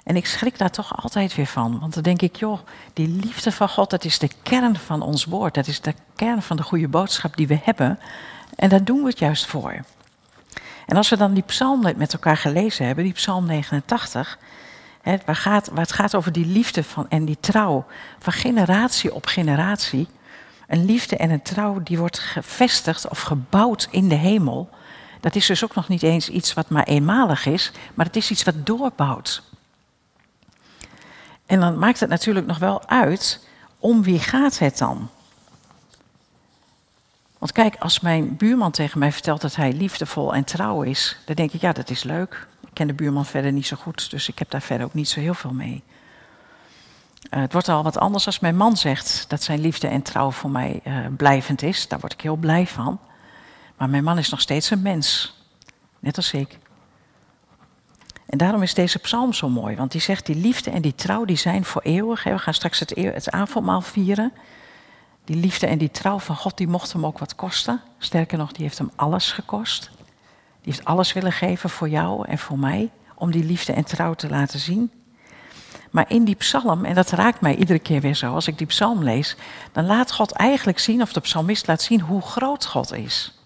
En 0.03 0.15
ik 0.15 0.25
schrik 0.25 0.57
daar 0.57 0.71
toch 0.71 1.03
altijd 1.03 1.35
weer 1.35 1.45
van. 1.45 1.79
Want 1.79 1.93
dan 1.93 2.03
denk 2.03 2.21
ik, 2.21 2.35
joh, 2.35 2.59
die 2.93 3.07
liefde 3.07 3.51
van 3.51 3.69
God, 3.69 3.89
dat 3.89 4.05
is 4.05 4.19
de 4.19 4.29
kern 4.43 4.75
van 4.75 5.01
ons 5.01 5.25
woord. 5.25 5.53
Dat 5.53 5.67
is 5.67 5.81
de 5.81 5.93
kern 6.15 6.41
van 6.41 6.57
de 6.57 6.63
goede 6.63 6.87
boodschap 6.87 7.37
die 7.37 7.47
we 7.47 7.59
hebben. 7.63 7.99
En 8.55 8.69
daar 8.69 8.83
doen 8.83 9.01
we 9.01 9.07
het 9.07 9.19
juist 9.19 9.45
voor. 9.45 9.83
En 10.87 10.97
als 10.97 11.09
we 11.09 11.17
dan 11.17 11.33
die 11.33 11.43
psalm 11.43 11.81
met 11.95 12.13
elkaar 12.13 12.37
gelezen 12.37 12.85
hebben, 12.85 13.03
die 13.03 13.13
psalm 13.13 13.45
89, 13.45 14.37
hè, 15.01 15.17
waar, 15.25 15.35
gaat, 15.35 15.67
waar 15.67 15.81
het 15.81 15.91
gaat 15.91 16.15
over 16.15 16.31
die 16.31 16.45
liefde 16.45 16.83
van, 16.83 17.09
en 17.09 17.25
die 17.25 17.37
trouw, 17.39 17.85
van 18.19 18.33
generatie 18.33 19.13
op 19.13 19.25
generatie. 19.25 20.07
Een 20.67 20.85
liefde 20.85 21.17
en 21.17 21.29
een 21.29 21.41
trouw 21.41 21.83
die 21.83 21.97
wordt 21.97 22.19
gevestigd 22.19 23.07
of 23.07 23.21
gebouwd 23.21 23.87
in 23.91 24.09
de 24.09 24.15
hemel. 24.15 24.69
Dat 25.19 25.35
is 25.35 25.45
dus 25.45 25.63
ook 25.63 25.75
nog 25.75 25.87
niet 25.87 26.03
eens 26.03 26.29
iets 26.29 26.53
wat 26.53 26.69
maar 26.69 26.83
eenmalig 26.83 27.45
is, 27.45 27.71
maar 27.93 28.05
het 28.05 28.15
is 28.15 28.31
iets 28.31 28.43
wat 28.43 28.65
doorbouwt. 28.65 29.43
En 31.45 31.59
dan 31.59 31.79
maakt 31.79 31.99
het 31.99 32.09
natuurlijk 32.09 32.47
nog 32.47 32.57
wel 32.57 32.87
uit 32.87 33.47
om 33.79 34.03
wie 34.03 34.19
gaat 34.19 34.59
het 34.59 34.77
dan? 34.77 35.09
Want 37.37 37.51
kijk, 37.51 37.75
als 37.75 37.99
mijn 37.99 38.37
buurman 38.37 38.71
tegen 38.71 38.99
mij 38.99 39.11
vertelt 39.11 39.41
dat 39.41 39.55
hij 39.55 39.73
liefdevol 39.73 40.33
en 40.33 40.43
trouw 40.43 40.81
is, 40.81 41.17
dan 41.25 41.35
denk 41.35 41.51
ik, 41.51 41.61
ja, 41.61 41.71
dat 41.71 41.89
is 41.89 42.03
leuk. 42.03 42.47
Ik 42.61 42.73
ken 42.73 42.87
de 42.87 42.93
buurman 42.93 43.25
verder 43.25 43.51
niet 43.51 43.67
zo 43.67 43.77
goed, 43.79 44.09
dus 44.09 44.27
ik 44.27 44.39
heb 44.39 44.49
daar 44.49 44.61
verder 44.61 44.85
ook 44.85 44.93
niet 44.93 45.09
zo 45.09 45.19
heel 45.19 45.33
veel 45.33 45.53
mee. 45.53 45.83
Uh, 47.31 47.39
het 47.39 47.53
wordt 47.53 47.69
al 47.69 47.83
wat 47.83 47.97
anders 47.97 48.25
als 48.25 48.39
mijn 48.39 48.55
man 48.55 48.77
zegt 48.77 49.25
dat 49.27 49.43
zijn 49.43 49.59
liefde 49.59 49.87
en 49.87 50.01
trouw 50.01 50.31
voor 50.31 50.49
mij 50.49 50.81
uh, 50.83 50.97
blijvend 51.17 51.61
is. 51.61 51.87
Daar 51.87 51.99
word 51.99 52.13
ik 52.13 52.21
heel 52.21 52.35
blij 52.35 52.67
van. 52.67 52.99
Maar 53.77 53.89
mijn 53.89 54.03
man 54.03 54.17
is 54.17 54.29
nog 54.29 54.41
steeds 54.41 54.69
een 54.69 54.81
mens, 54.81 55.35
net 55.99 56.17
als 56.17 56.31
ik. 56.31 56.57
En 58.25 58.37
daarom 58.37 58.61
is 58.61 58.73
deze 58.73 58.99
psalm 58.99 59.33
zo 59.33 59.49
mooi, 59.49 59.75
want 59.75 59.91
die 59.91 60.01
zegt 60.01 60.25
die 60.25 60.35
liefde 60.35 60.71
en 60.71 60.81
die 60.81 60.95
trouw 60.95 61.25
die 61.25 61.37
zijn 61.37 61.65
voor 61.65 61.81
eeuwig. 61.81 62.23
We 62.23 62.39
gaan 62.39 62.53
straks 62.53 62.79
het, 62.79 62.89
het 62.95 63.31
avondmaal 63.31 63.81
vieren. 63.81 64.33
Die 65.27 65.35
liefde 65.35 65.67
en 65.67 65.77
die 65.77 65.91
trouw 65.91 66.19
van 66.19 66.35
God, 66.35 66.57
die 66.57 66.67
mocht 66.67 66.93
hem 66.93 67.05
ook 67.05 67.19
wat 67.19 67.35
kosten. 67.35 67.81
Sterker 67.97 68.37
nog, 68.37 68.51
die 68.51 68.63
heeft 68.63 68.77
hem 68.77 68.91
alles 68.95 69.31
gekost. 69.31 69.89
Die 70.61 70.73
heeft 70.73 70.85
alles 70.85 71.13
willen 71.13 71.31
geven 71.31 71.69
voor 71.69 71.89
jou 71.89 72.27
en 72.27 72.37
voor 72.37 72.59
mij, 72.59 72.91
om 73.15 73.31
die 73.31 73.43
liefde 73.43 73.73
en 73.73 73.83
trouw 73.83 74.13
te 74.13 74.29
laten 74.29 74.59
zien. 74.59 74.91
Maar 75.91 76.05
in 76.09 76.23
die 76.23 76.35
psalm, 76.35 76.85
en 76.85 76.95
dat 76.95 77.09
raakt 77.09 77.41
mij 77.41 77.55
iedere 77.55 77.79
keer 77.79 78.01
weer 78.01 78.15
zo, 78.15 78.33
als 78.33 78.47
ik 78.47 78.57
die 78.57 78.67
psalm 78.67 79.03
lees, 79.03 79.35
dan 79.71 79.85
laat 79.85 80.11
God 80.11 80.31
eigenlijk 80.31 80.79
zien, 80.79 81.01
of 81.01 81.13
de 81.13 81.19
psalmist 81.19 81.67
laat 81.67 81.81
zien, 81.81 82.01
hoe 82.01 82.21
groot 82.21 82.65
God 82.65 82.93
is. 82.93 83.39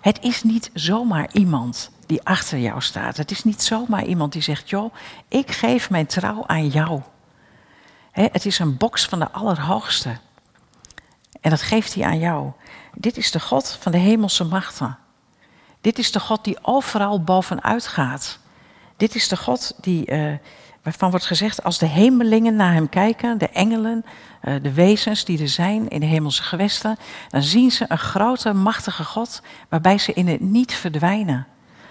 Het 0.00 0.22
is 0.22 0.42
niet 0.42 0.70
zomaar 0.74 1.28
iemand 1.32 1.90
die 2.06 2.22
achter 2.22 2.58
jou 2.58 2.80
staat. 2.80 3.16
Het 3.16 3.30
is 3.30 3.44
niet 3.44 3.62
zomaar 3.62 4.04
iemand 4.04 4.32
die 4.32 4.42
zegt, 4.42 4.70
joh, 4.70 4.94
ik 5.28 5.50
geef 5.50 5.90
mijn 5.90 6.06
trouw 6.06 6.46
aan 6.46 6.68
jou. 6.68 7.02
het 8.12 8.46
is 8.46 8.58
een 8.58 8.76
box 8.76 9.04
van 9.04 9.18
de 9.18 9.30
Allerhoogste. 9.30 10.18
En 11.40 11.50
dat 11.50 11.62
geeft 11.62 11.94
hij 11.94 12.04
aan 12.04 12.18
jou. 12.18 12.52
Dit 12.94 13.16
is 13.16 13.30
de 13.30 13.40
God 13.40 13.78
van 13.80 13.92
de 13.92 13.98
hemelse 13.98 14.44
machten. 14.44 14.98
Dit 15.80 15.98
is 15.98 16.12
de 16.12 16.20
God 16.20 16.44
die 16.44 16.58
overal 16.62 17.22
bovenuit 17.22 17.86
gaat. 17.86 18.38
Dit 18.96 19.14
is 19.14 19.28
de 19.28 19.36
God 19.36 19.74
die, 19.80 20.10
uh, 20.10 20.32
waarvan 20.82 21.10
wordt 21.10 21.26
gezegd, 21.26 21.62
als 21.62 21.78
de 21.78 21.86
hemelingen 21.86 22.56
naar 22.56 22.72
hem 22.72 22.88
kijken, 22.88 23.38
de 23.38 23.48
engelen, 23.48 24.04
uh, 24.42 24.54
de 24.62 24.72
wezens 24.72 25.24
die 25.24 25.40
er 25.40 25.48
zijn 25.48 25.88
in 25.88 26.00
de 26.00 26.06
hemelse 26.06 26.42
gewesten, 26.42 26.96
dan 27.28 27.42
zien 27.42 27.70
ze 27.70 27.84
een 27.88 27.98
grote, 27.98 28.52
machtige 28.52 29.04
God 29.04 29.42
waarbij 29.68 29.98
ze 29.98 30.12
in 30.12 30.28
het 30.28 30.40
niet 30.40 30.72
verdwijnen. 30.72 31.46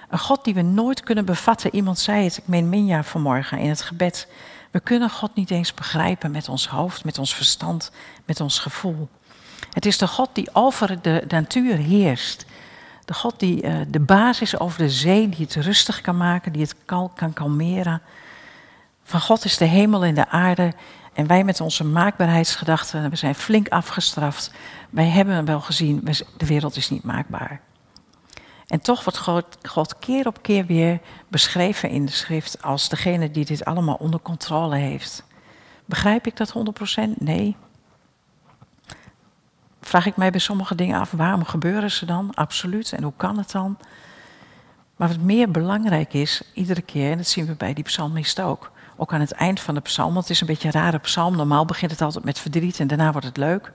Een 0.09 0.19
God 0.19 0.43
die 0.43 0.53
we 0.53 0.61
nooit 0.61 1.03
kunnen 1.03 1.25
bevatten. 1.25 1.75
Iemand 1.75 1.99
zei 1.99 2.23
het, 2.23 2.37
ik 2.37 2.47
meen 2.47 2.69
Minja 2.69 3.03
vanmorgen 3.03 3.57
in 3.57 3.69
het 3.69 3.81
gebed. 3.81 4.27
We 4.71 4.79
kunnen 4.79 5.09
God 5.09 5.35
niet 5.35 5.51
eens 5.51 5.73
begrijpen 5.73 6.31
met 6.31 6.49
ons 6.49 6.67
hoofd, 6.67 7.03
met 7.03 7.17
ons 7.17 7.35
verstand, 7.35 7.91
met 8.25 8.41
ons 8.41 8.59
gevoel. 8.59 9.09
Het 9.77 9.85
is 9.85 9.97
de 9.97 10.07
God 10.07 10.29
die 10.33 10.49
over 10.53 11.01
de 11.01 11.23
natuur 11.27 11.75
heerst. 11.75 12.45
De 13.05 13.13
God 13.13 13.39
die 13.39 13.63
uh, 13.63 13.75
de 13.87 13.99
basis 13.99 14.59
over 14.59 14.79
de 14.79 14.89
zee, 14.89 15.29
die 15.29 15.45
het 15.45 15.55
rustig 15.55 16.01
kan 16.01 16.17
maken, 16.17 16.51
die 16.51 16.61
het 16.61 16.75
kal 16.85 17.11
kan 17.15 17.33
kalmeren. 17.33 18.01
Van 19.03 19.21
God 19.21 19.45
is 19.45 19.57
de 19.57 19.65
hemel 19.65 20.03
en 20.03 20.15
de 20.15 20.27
aarde. 20.29 20.73
En 21.13 21.27
wij 21.27 21.43
met 21.43 21.61
onze 21.61 21.83
maakbaarheidsgedachten, 21.83 23.09
we 23.09 23.15
zijn 23.15 23.35
flink 23.35 23.69
afgestraft. 23.69 24.51
Wij 24.89 25.07
hebben 25.07 25.45
wel 25.45 25.61
gezien, 25.61 26.07
de 26.37 26.45
wereld 26.45 26.75
is 26.75 26.89
niet 26.89 27.03
maakbaar. 27.03 27.61
En 28.67 28.81
toch 28.81 29.03
wordt 29.03 29.19
God, 29.19 29.57
God 29.61 29.99
keer 29.99 30.27
op 30.27 30.41
keer 30.41 30.65
weer 30.65 30.99
beschreven 31.27 31.89
in 31.89 32.05
de 32.05 32.11
schrift 32.11 32.61
als 32.61 32.89
degene 32.89 33.31
die 33.31 33.45
dit 33.45 33.65
allemaal 33.65 33.95
onder 33.95 34.19
controle 34.19 34.75
heeft. 34.75 35.23
Begrijp 35.85 36.27
ik 36.27 36.37
dat 36.37 36.53
100%? 36.57 37.17
Nee. 37.17 37.55
Vraag 39.87 40.05
ik 40.05 40.17
mij 40.17 40.31
bij 40.31 40.39
sommige 40.39 40.75
dingen 40.75 40.99
af, 40.99 41.11
waarom 41.11 41.45
gebeuren 41.45 41.91
ze 41.91 42.05
dan? 42.05 42.31
Absoluut. 42.33 42.91
En 42.93 43.03
hoe 43.03 43.13
kan 43.17 43.37
het 43.37 43.51
dan? 43.51 43.77
Maar 44.95 45.07
wat 45.07 45.19
meer 45.19 45.51
belangrijk 45.51 46.13
is, 46.13 46.41
iedere 46.53 46.81
keer, 46.81 47.11
en 47.11 47.17
dat 47.17 47.27
zien 47.27 47.45
we 47.45 47.53
bij 47.53 47.73
die 47.73 47.83
psalmist 47.83 48.41
ook, 48.41 48.71
ook 48.95 49.13
aan 49.13 49.19
het 49.19 49.31
eind 49.31 49.59
van 49.59 49.75
de 49.75 49.81
psalm, 49.81 50.13
want 50.13 50.27
het 50.27 50.33
is 50.33 50.41
een 50.41 50.47
beetje 50.47 50.67
een 50.67 50.73
rare 50.73 50.97
psalm. 50.97 51.35
Normaal 51.35 51.65
begint 51.65 51.91
het 51.91 52.01
altijd 52.01 52.23
met 52.23 52.39
verdriet 52.39 52.79
en 52.79 52.87
daarna 52.87 53.11
wordt 53.11 53.27
het 53.27 53.37
leuk. 53.37 53.71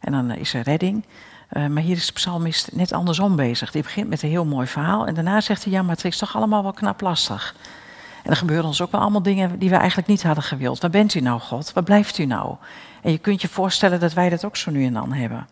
En 0.00 0.12
dan 0.12 0.30
is 0.30 0.54
er 0.54 0.62
redding. 0.62 1.04
Uh, 1.52 1.66
maar 1.66 1.82
hier 1.82 1.96
is 1.96 2.06
de 2.06 2.12
psalmist 2.12 2.72
net 2.72 2.92
andersom 2.92 3.36
bezig. 3.36 3.70
Die 3.70 3.82
begint 3.82 4.08
met 4.08 4.22
een 4.22 4.28
heel 4.28 4.44
mooi 4.44 4.66
verhaal 4.66 5.06
en 5.06 5.14
daarna 5.14 5.40
zegt 5.40 5.64
hij, 5.64 5.72
ja, 5.72 5.82
maar 5.82 5.94
het 5.96 6.04
is 6.04 6.18
toch 6.18 6.36
allemaal 6.36 6.62
wel 6.62 6.72
knap 6.72 7.00
lastig. 7.00 7.54
En 8.22 8.30
er 8.30 8.36
gebeuren 8.36 8.66
ons 8.66 8.82
ook 8.82 8.90
wel 8.90 9.00
allemaal 9.00 9.22
dingen 9.22 9.58
die 9.58 9.70
we 9.70 9.76
eigenlijk 9.76 10.08
niet 10.08 10.22
hadden 10.22 10.44
gewild. 10.44 10.80
Waar 10.80 10.90
bent 10.90 11.14
u 11.14 11.20
nou, 11.20 11.40
God? 11.40 11.72
Waar 11.72 11.84
blijft 11.84 12.18
u 12.18 12.24
nou? 12.24 12.56
En 13.02 13.12
je 13.12 13.18
kunt 13.18 13.40
je 13.40 13.48
voorstellen 13.48 14.00
dat 14.00 14.12
wij 14.12 14.28
dat 14.28 14.44
ook 14.44 14.56
zo 14.56 14.70
nu 14.70 14.84
en 14.84 14.92
dan 14.92 15.12
hebben. 15.12 15.48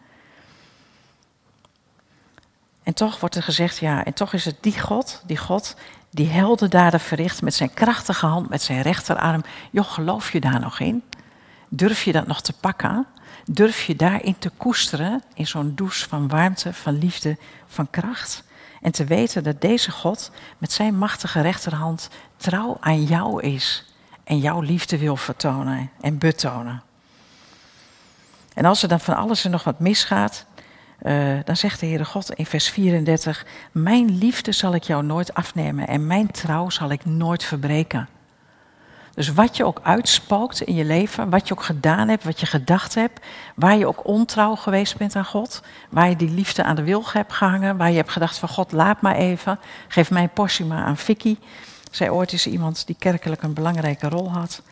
En 2.83 2.95
toch 2.95 3.21
wordt 3.21 3.35
er 3.35 3.43
gezegd, 3.43 3.78
ja, 3.78 4.05
en 4.05 4.14
toch 4.14 4.33
is 4.33 4.45
het 4.45 4.57
die 4.61 4.81
God, 4.81 5.23
die 5.26 5.37
God, 5.37 5.76
die 6.11 6.28
heldendaden 6.28 7.00
verricht 7.00 7.43
met 7.43 7.55
zijn 7.55 7.75
krachtige 7.75 8.26
hand, 8.26 8.49
met 8.49 8.62
zijn 8.62 8.83
rechterarm. 8.83 9.43
Joh, 9.71 9.85
geloof 9.85 10.33
je 10.33 10.40
daar 10.40 10.61
nog 10.61 10.81
in? 10.81 11.02
Durf 11.69 12.02
je 12.02 12.12
dat 12.12 12.26
nog 12.26 12.40
te 12.40 12.52
pakken? 12.52 13.07
Durf 13.45 13.83
je 13.83 13.97
daarin 13.97 14.38
te 14.38 14.50
koesteren, 14.50 15.23
in 15.35 15.47
zo'n 15.47 15.75
douche 15.75 16.09
van 16.09 16.28
warmte, 16.28 16.75
van 16.75 16.99
liefde, 16.99 17.37
van 17.67 17.90
kracht? 17.90 18.45
En 18.81 18.93
te 18.93 19.05
weten 19.05 19.43
dat 19.43 19.61
deze 19.61 19.90
God 19.90 20.31
met 20.59 20.73
zijn 20.73 20.99
machtige 20.99 21.40
rechterhand 21.40 22.09
trouw 22.37 22.76
aan 22.81 23.05
jou 23.05 23.43
is 23.43 23.85
en 24.25 24.38
jouw 24.38 24.61
liefde 24.61 24.99
wil 24.99 25.17
vertonen 25.17 25.90
en 26.00 26.19
betonen. 26.19 26.83
En 28.59 28.65
als 28.65 28.83
er 28.83 28.88
dan 28.88 29.00
van 29.00 29.17
alles 29.17 29.45
en 29.45 29.50
nog 29.50 29.65
wat 29.65 29.79
misgaat, 29.79 30.45
uh, 31.03 31.38
dan 31.45 31.57
zegt 31.57 31.81
de 31.81 31.87
Heere 31.87 32.05
God 32.05 32.33
in 32.33 32.47
vers 32.47 32.69
34: 32.69 33.47
Mijn 33.73 34.19
liefde 34.19 34.53
zal 34.53 34.75
ik 34.75 34.83
jou 34.83 35.05
nooit 35.05 35.35
afnemen 35.35 35.88
en 35.88 36.07
mijn 36.07 36.31
trouw 36.31 36.71
zal 36.71 36.91
ik 36.91 37.05
nooit 37.05 37.45
verbreken. 37.45 38.09
Dus 39.15 39.33
wat 39.33 39.57
je 39.57 39.65
ook 39.65 39.81
uitspookt 39.83 40.61
in 40.61 40.75
je 40.75 40.85
leven, 40.85 41.31
wat 41.31 41.49
je 41.49 41.55
ook 41.55 41.62
gedaan 41.62 42.09
hebt, 42.09 42.25
wat 42.25 42.41
je 42.41 42.47
gedacht 42.47 42.95
hebt, 42.95 43.27
waar 43.55 43.77
je 43.77 43.87
ook 43.87 44.07
ontrouw 44.07 44.55
geweest 44.55 44.97
bent 44.97 45.17
aan 45.17 45.25
God, 45.25 45.62
waar 45.91 46.09
je 46.09 46.17
die 46.17 46.31
liefde 46.31 46.62
aan 46.62 46.77
de 46.77 46.83
wilg 46.85 47.12
hebt 47.12 47.33
gehangen, 47.33 47.77
waar 47.77 47.91
je 47.91 47.97
hebt 47.97 48.11
gedacht 48.11 48.38
van 48.38 48.49
God, 48.49 48.73
laat 48.73 49.00
maar 49.00 49.17
even, 49.17 49.59
geef 49.88 50.11
mijn 50.11 50.31
portie 50.31 50.65
maar 50.65 50.85
aan 50.85 50.97
Vicky. 50.97 51.37
Zij 51.91 52.11
ooit 52.11 52.33
is 52.33 52.47
iemand 52.47 52.87
die 52.87 52.97
kerkelijk 52.99 53.43
een 53.43 53.55
belangrijke 53.55 54.09
rol 54.09 54.33
had. 54.33 54.62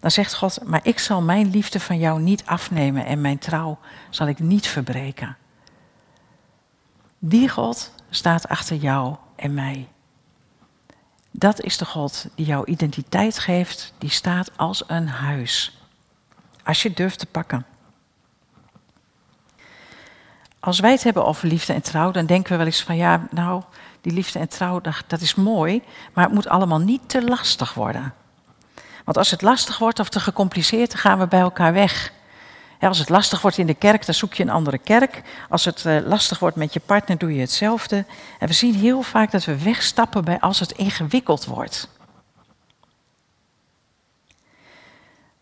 Dan 0.00 0.10
zegt 0.10 0.34
God, 0.34 0.58
maar 0.64 0.80
ik 0.82 0.98
zal 0.98 1.22
mijn 1.22 1.50
liefde 1.50 1.80
van 1.80 1.98
jou 1.98 2.20
niet 2.20 2.46
afnemen 2.46 3.04
en 3.06 3.20
mijn 3.20 3.38
trouw 3.38 3.78
zal 4.10 4.26
ik 4.26 4.38
niet 4.38 4.66
verbreken. 4.66 5.36
Die 7.18 7.48
God 7.48 7.92
staat 8.10 8.48
achter 8.48 8.76
jou 8.76 9.16
en 9.36 9.54
mij. 9.54 9.88
Dat 11.30 11.60
is 11.60 11.76
de 11.76 11.84
God 11.84 12.28
die 12.34 12.46
jouw 12.46 12.64
identiteit 12.64 13.38
geeft, 13.38 13.92
die 13.98 14.10
staat 14.10 14.50
als 14.56 14.84
een 14.86 15.08
huis. 15.08 15.78
Als 16.64 16.82
je 16.82 16.92
durft 16.92 17.18
te 17.18 17.26
pakken. 17.26 17.66
Als 20.60 20.80
wij 20.80 20.90
het 20.90 21.02
hebben 21.02 21.26
over 21.26 21.48
liefde 21.48 21.72
en 21.72 21.82
trouw, 21.82 22.10
dan 22.10 22.26
denken 22.26 22.50
we 22.50 22.56
wel 22.56 22.66
eens 22.66 22.82
van 22.82 22.96
ja, 22.96 23.26
nou, 23.30 23.62
die 24.00 24.12
liefde 24.12 24.38
en 24.38 24.48
trouw, 24.48 24.80
dat 25.06 25.20
is 25.20 25.34
mooi, 25.34 25.82
maar 26.12 26.24
het 26.24 26.34
moet 26.34 26.48
allemaal 26.48 26.78
niet 26.78 27.08
te 27.08 27.24
lastig 27.24 27.74
worden. 27.74 28.14
Want 29.08 29.20
als 29.20 29.30
het 29.30 29.42
lastig 29.42 29.78
wordt 29.78 29.98
of 29.98 30.08
te 30.08 30.20
gecompliceerd, 30.20 30.90
dan 30.90 31.00
gaan 31.00 31.18
we 31.18 31.26
bij 31.26 31.40
elkaar 31.40 31.72
weg 31.72 32.12
als 32.80 32.98
het 32.98 33.08
lastig 33.08 33.42
wordt 33.42 33.58
in 33.58 33.66
de 33.66 33.74
kerk, 33.74 34.06
dan 34.06 34.14
zoek 34.14 34.34
je 34.34 34.42
een 34.42 34.50
andere 34.50 34.78
kerk. 34.78 35.22
Als 35.48 35.64
het 35.64 35.84
uh, 35.84 35.98
lastig 36.06 36.38
wordt 36.38 36.56
met 36.56 36.72
je 36.72 36.80
partner, 36.80 37.18
doe 37.18 37.34
je 37.34 37.40
hetzelfde. 37.40 38.04
En 38.38 38.48
we 38.48 38.52
zien 38.52 38.74
heel 38.74 39.02
vaak 39.02 39.30
dat 39.30 39.44
we 39.44 39.62
wegstappen 39.62 40.24
bij 40.24 40.40
als 40.40 40.60
het 40.60 40.72
ingewikkeld 40.72 41.44
wordt. 41.44 41.88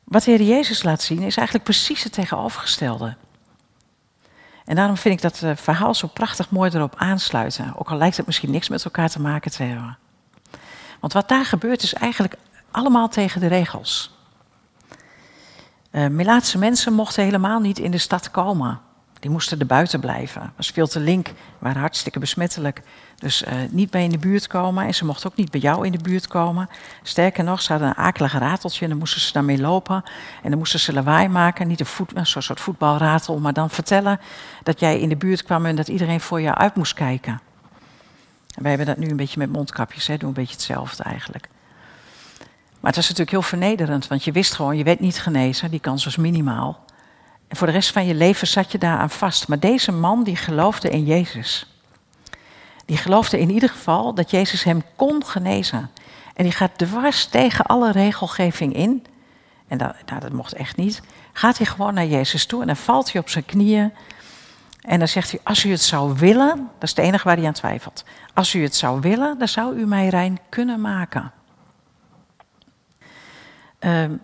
Wat 0.05 0.23
de 0.23 0.31
Heer 0.31 0.43
Jezus 0.43 0.83
laat 0.83 1.03
zien 1.03 1.23
is 1.23 1.37
eigenlijk 1.37 1.65
precies 1.65 2.03
het 2.03 2.13
tegenovergestelde. 2.13 3.17
En 4.65 4.77
daarom 4.77 4.97
vind 4.97 5.15
ik 5.15 5.23
dat 5.23 5.43
uh, 5.43 5.51
verhaal 5.57 5.95
zo 5.95 6.07
prachtig 6.07 6.51
mooi 6.51 6.71
erop 6.75 6.95
aansluiten. 6.97 7.73
Ook 7.77 7.91
al 7.91 7.99
lijkt 7.99 8.17
het 8.17 8.27
misschien 8.27 8.51
niks 8.51 8.69
met 8.69 8.85
elkaar 8.85 9.09
te 9.09 9.21
maken 9.21 9.51
te 9.51 9.63
hebben. 9.63 9.99
Want 11.01 11.13
wat 11.13 11.29
daar 11.29 11.45
gebeurt 11.45 11.83
is 11.83 11.95
eigenlijk 11.95 12.37
allemaal 12.77 13.09
tegen 13.09 13.41
de 13.41 13.47
regels. 13.47 14.15
Uh, 15.93 16.07
Melaatse 16.07 16.59
mensen 16.59 16.93
mochten 16.93 17.25
helemaal 17.25 17.61
niet 17.61 17.79
in 17.79 17.91
de 17.91 17.99
stad 17.99 18.31
komen. 18.31 18.81
Die 19.21 19.31
moesten 19.31 19.59
er 19.59 19.67
buiten 19.67 20.01
blijven. 20.01 20.53
Was 20.57 20.71
veel 20.71 20.87
te 20.87 21.01
link, 21.01 21.33
waren 21.59 21.81
hartstikke 21.81 22.19
besmettelijk. 22.19 22.83
Dus 23.17 23.43
uh, 23.43 23.53
niet 23.71 23.91
bij 23.91 24.05
in 24.05 24.11
de 24.11 24.19
buurt 24.19 24.47
komen. 24.47 24.87
En 24.87 24.95
ze 24.95 25.05
mochten 25.05 25.31
ook 25.31 25.37
niet 25.37 25.51
bij 25.51 25.61
jou 25.61 25.87
in 25.87 25.93
de 25.93 26.03
buurt 26.03 26.27
komen. 26.27 26.69
Sterker 27.03 27.45
nog, 27.45 27.63
ze 27.63 27.73
hadden 27.73 27.89
een 27.89 27.97
akelig 27.97 28.33
rateltje 28.39 28.83
en 28.83 28.89
dan 28.89 28.99
moesten 28.99 29.21
ze 29.21 29.33
daarmee 29.33 29.61
lopen. 29.61 30.03
En 30.43 30.51
dan 30.51 30.59
moesten 30.59 30.81
ze 30.81 30.93
lawaai 30.93 31.29
maken. 31.29 31.69
Niet 31.69 31.81
een, 31.81 31.87
voet, 31.87 32.17
een 32.17 32.27
soort 32.27 32.61
voetbalratel, 32.61 33.39
maar 33.39 33.53
dan 33.53 33.71
vertellen 33.71 34.21
dat 34.63 34.81
jij 34.81 35.01
in 35.01 35.09
de 35.09 35.17
buurt 35.17 35.43
kwam 35.43 35.67
en 35.67 35.77
dat 35.77 35.89
iedereen 35.89 36.21
voor 36.21 36.41
jou 36.41 36.57
uit 36.57 36.75
moest 36.75 36.95
kijken. 36.95 37.41
En 38.55 38.63
wij 38.63 38.69
hebben 38.71 38.87
dat 38.87 38.97
nu 38.97 39.11
een 39.11 39.17
beetje 39.17 39.39
met 39.39 39.53
mondkapjes, 39.53 40.07
hè, 40.07 40.17
doen 40.17 40.29
een 40.29 40.35
beetje 40.35 40.55
hetzelfde 40.55 41.03
eigenlijk. 41.03 41.49
Maar 42.81 42.95
het 42.95 42.97
was 42.97 43.09
natuurlijk 43.09 43.31
heel 43.31 43.43
vernederend, 43.43 44.07
want 44.07 44.25
je 44.25 44.33
wist 44.33 44.55
gewoon, 44.55 44.77
je 44.77 44.85
werd 44.85 45.01
niet 45.01 45.19
genezen, 45.19 45.71
die 45.71 45.81
kans 45.81 46.05
was 46.05 46.17
minimaal. 46.17 46.85
En 47.49 47.57
voor 47.57 47.67
de 47.67 47.73
rest 47.73 47.93
van 47.93 48.07
je 48.07 48.15
leven 48.15 48.47
zat 48.47 48.73
je 48.73 48.79
daaraan 48.79 49.11
vast. 49.11 49.49
Maar 49.49 49.59
deze 49.59 49.93
man 49.93 50.25
die 50.25 50.37
geloofde 50.37 50.91
in 50.91 51.05
Jezus. 51.05 51.81
Die 52.85 52.97
geloofde 52.97 53.41
in 53.41 53.51
ieder 53.51 53.69
geval 53.69 54.15
dat 54.15 54.31
Jezus 54.31 54.65
hem 54.65 54.83
kon 54.97 55.25
genezen. 55.25 55.91
En 56.35 56.45
die 56.45 56.53
gaat 56.53 56.79
dwars 56.79 57.27
tegen 57.27 57.65
alle 57.65 57.93
regelgeving 57.93 58.75
in. 58.75 59.07
En 59.69 59.79
dat, 59.79 59.95
nou, 60.07 60.21
dat 60.21 60.33
mocht 60.33 60.53
echt 60.53 60.77
niet. 60.77 61.03
Gaat 61.33 61.57
hij 61.57 61.67
gewoon 61.67 61.95
naar 61.95 62.07
Jezus 62.07 62.47
toe 62.47 62.61
en 62.61 62.67
dan 62.67 62.77
valt 62.77 63.13
hij 63.13 63.21
op 63.21 63.29
zijn 63.29 63.45
knieën. 63.45 63.93
En 64.81 64.99
dan 64.99 65.09
zegt 65.09 65.31
hij, 65.31 65.41
als 65.43 65.65
u 65.65 65.71
het 65.71 65.83
zou 65.83 66.15
willen, 66.15 66.57
dat 66.57 66.83
is 66.83 66.91
het 66.91 66.99
enige 66.99 67.25
waar 67.25 67.37
hij 67.37 67.47
aan 67.47 67.53
twijfelt. 67.53 68.05
Als 68.35 68.55
u 68.55 68.63
het 68.63 68.75
zou 68.75 69.01
willen, 69.01 69.39
dan 69.39 69.49
zou 69.49 69.77
u 69.77 69.87
mij 69.87 70.09
rein 70.09 70.39
kunnen 70.49 70.81
maken. 70.81 71.33
Ehm, 73.87 74.17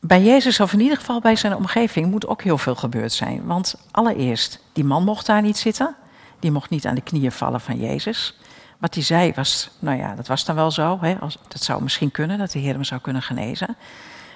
bij 0.00 0.22
Jezus, 0.22 0.60
of 0.60 0.72
in 0.72 0.80
ieder 0.80 0.96
geval 0.96 1.20
bij 1.20 1.36
zijn 1.36 1.56
omgeving, 1.56 2.10
moet 2.10 2.26
ook 2.26 2.42
heel 2.42 2.58
veel 2.58 2.74
gebeurd 2.74 3.12
zijn. 3.12 3.44
Want 3.44 3.74
allereerst, 3.90 4.60
die 4.72 4.84
man 4.84 5.04
mocht 5.04 5.26
daar 5.26 5.42
niet 5.42 5.56
zitten. 5.56 5.94
Die 6.38 6.50
mocht 6.50 6.70
niet 6.70 6.86
aan 6.86 6.94
de 6.94 7.00
knieën 7.00 7.32
vallen 7.32 7.60
van 7.60 7.76
Jezus. 7.76 8.38
Wat 8.78 8.94
hij 8.94 9.02
zei 9.02 9.32
was, 9.34 9.70
nou 9.78 9.98
ja, 9.98 10.14
dat 10.14 10.26
was 10.26 10.44
dan 10.44 10.54
wel 10.54 10.70
zo. 10.70 10.98
Hè, 11.00 11.16
dat 11.48 11.62
zou 11.62 11.82
misschien 11.82 12.10
kunnen, 12.10 12.38
dat 12.38 12.50
de 12.50 12.58
Heer 12.58 12.72
hem 12.72 12.84
zou 12.84 13.00
kunnen 13.00 13.22
genezen. 13.22 13.76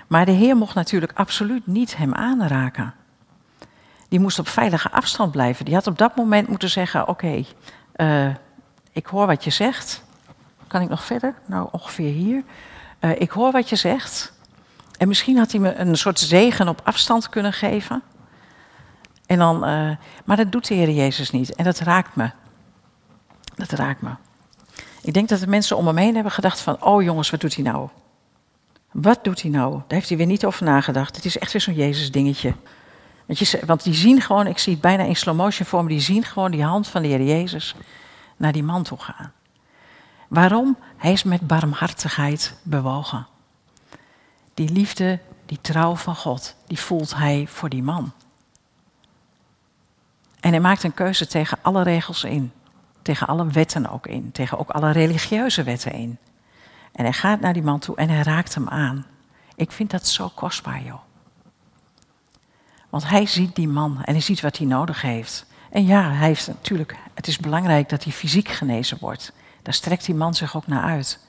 Maar 0.06 0.24
de 0.24 0.32
Heer 0.32 0.56
mocht 0.56 0.74
natuurlijk 0.74 1.12
absoluut 1.14 1.66
niet 1.66 1.96
hem 1.96 2.14
aanraken. 2.14 2.94
Die 4.08 4.20
moest 4.20 4.38
op 4.38 4.48
veilige 4.48 4.90
afstand 4.90 5.32
blijven. 5.32 5.64
Die 5.64 5.74
had 5.74 5.86
op 5.86 5.98
dat 5.98 6.16
moment 6.16 6.48
moeten 6.48 6.70
zeggen: 6.70 7.08
Oké, 7.08 7.44
eh, 7.92 8.28
ik 8.92 9.06
hoor 9.06 9.26
wat 9.26 9.44
je 9.44 9.50
zegt. 9.50 10.04
Kan 10.66 10.80
ik 10.80 10.88
nog 10.88 11.04
verder? 11.04 11.34
Nou, 11.46 11.68
ongeveer 11.70 12.12
hier. 12.12 12.42
Uh, 13.00 13.20
ik 13.20 13.30
hoor 13.30 13.52
wat 13.52 13.68
je 13.68 13.76
zegt. 13.76 14.36
En 14.98 15.08
misschien 15.08 15.36
had 15.36 15.52
hij 15.52 15.60
me 15.60 15.74
een 15.74 15.96
soort 15.96 16.18
zegen 16.18 16.68
op 16.68 16.80
afstand 16.84 17.28
kunnen 17.28 17.52
geven. 17.52 18.02
En 19.26 19.38
dan, 19.38 19.68
uh, 19.68 19.90
maar 20.24 20.36
dat 20.36 20.52
doet 20.52 20.68
de 20.68 20.74
Heer 20.74 20.90
Jezus 20.90 21.30
niet. 21.30 21.54
En 21.54 21.64
dat 21.64 21.78
raakt 21.78 22.16
me. 22.16 22.30
Dat 23.54 23.70
raakt 23.70 24.02
me. 24.02 24.10
Ik 25.02 25.14
denk 25.14 25.28
dat 25.28 25.40
de 25.40 25.46
mensen 25.46 25.76
om 25.76 25.86
hem 25.86 25.96
heen 25.96 26.14
hebben 26.14 26.32
gedacht 26.32 26.60
van... 26.60 26.82
oh 26.82 27.02
jongens, 27.02 27.30
wat 27.30 27.40
doet 27.40 27.54
hij 27.54 27.64
nou? 27.64 27.88
Wat 28.92 29.24
doet 29.24 29.42
hij 29.42 29.50
nou? 29.50 29.72
Daar 29.72 29.82
heeft 29.88 30.08
hij 30.08 30.18
weer 30.18 30.26
niet 30.26 30.44
over 30.44 30.64
nagedacht. 30.64 31.16
Het 31.16 31.24
is 31.24 31.38
echt 31.38 31.52
weer 31.52 31.60
zo'n 31.60 31.74
Jezus 31.74 32.12
dingetje. 32.12 32.54
Want, 33.26 33.38
je, 33.38 33.60
want 33.66 33.82
die 33.82 33.94
zien 33.94 34.20
gewoon, 34.20 34.46
ik 34.46 34.58
zie 34.58 34.72
het 34.72 34.82
bijna 34.82 35.02
in 35.02 35.16
slow 35.16 35.36
motion 35.36 35.66
vorm... 35.66 35.88
die 35.88 36.00
zien 36.00 36.24
gewoon 36.24 36.50
die 36.50 36.64
hand 36.64 36.88
van 36.88 37.02
de 37.02 37.08
Heer 37.08 37.22
Jezus 37.22 37.74
naar 38.36 38.52
die 38.52 38.62
man 38.62 38.82
toe 38.82 38.98
gaan. 38.98 39.32
Waarom? 40.28 40.76
Hij 40.96 41.12
is 41.12 41.22
met 41.22 41.46
barmhartigheid 41.46 42.54
bewogen. 42.62 43.26
Die 44.58 44.72
liefde, 44.72 45.18
die 45.46 45.60
trouw 45.60 45.96
van 45.96 46.16
God, 46.16 46.54
die 46.66 46.78
voelt 46.78 47.14
hij 47.14 47.46
voor 47.48 47.68
die 47.68 47.82
man. 47.82 48.12
En 50.40 50.50
hij 50.50 50.60
maakt 50.60 50.82
een 50.82 50.94
keuze 50.94 51.26
tegen 51.26 51.58
alle 51.62 51.82
regels 51.82 52.24
in. 52.24 52.52
Tegen 53.02 53.26
alle 53.26 53.46
wetten 53.46 53.90
ook 53.90 54.06
in. 54.06 54.32
Tegen 54.32 54.58
ook 54.58 54.70
alle 54.70 54.90
religieuze 54.90 55.62
wetten 55.62 55.92
in. 55.92 56.18
En 56.92 57.04
hij 57.04 57.12
gaat 57.12 57.40
naar 57.40 57.52
die 57.52 57.62
man 57.62 57.78
toe 57.78 57.96
en 57.96 58.08
hij 58.08 58.22
raakt 58.22 58.54
hem 58.54 58.68
aan. 58.68 59.06
Ik 59.54 59.70
vind 59.70 59.90
dat 59.90 60.06
zo 60.06 60.30
kostbaar, 60.34 60.82
joh. 60.82 61.00
Want 62.88 63.08
hij 63.08 63.26
ziet 63.26 63.54
die 63.54 63.68
man 63.68 64.02
en 64.04 64.12
hij 64.12 64.22
ziet 64.22 64.40
wat 64.40 64.56
hij 64.56 64.66
nodig 64.66 65.02
heeft. 65.02 65.46
En 65.70 65.86
ja, 65.86 66.10
hij 66.10 66.26
heeft 66.26 66.46
natuurlijk, 66.46 66.96
het 67.14 67.26
is 67.26 67.38
belangrijk 67.38 67.88
dat 67.88 68.04
hij 68.04 68.12
fysiek 68.12 68.48
genezen 68.48 68.98
wordt. 69.00 69.32
Daar 69.62 69.74
strekt 69.74 70.04
die 70.04 70.14
man 70.14 70.34
zich 70.34 70.56
ook 70.56 70.66
naar 70.66 70.82
uit. 70.82 71.26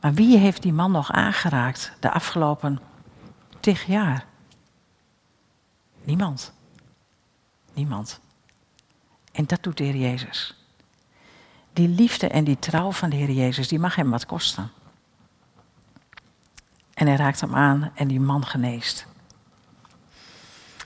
Maar 0.00 0.14
wie 0.14 0.38
heeft 0.38 0.62
die 0.62 0.72
man 0.72 0.90
nog 0.90 1.12
aangeraakt 1.12 1.92
de 2.00 2.10
afgelopen 2.10 2.80
tig 3.60 3.86
jaar? 3.86 4.26
Niemand. 6.04 6.52
Niemand. 7.72 8.20
En 9.32 9.46
dat 9.46 9.62
doet 9.62 9.76
de 9.76 9.84
Heer 9.84 9.96
Jezus. 9.96 10.54
Die 11.72 11.88
liefde 11.88 12.28
en 12.28 12.44
die 12.44 12.58
trouw 12.58 12.92
van 12.92 13.10
de 13.10 13.16
Heer 13.16 13.30
Jezus, 13.30 13.68
die 13.68 13.78
mag 13.78 13.94
hem 13.94 14.10
wat 14.10 14.26
kosten. 14.26 14.70
En 16.94 17.06
hij 17.06 17.16
raakt 17.16 17.40
hem 17.40 17.54
aan 17.54 17.90
en 17.94 18.08
die 18.08 18.20
man 18.20 18.46
geneest. 18.46 19.06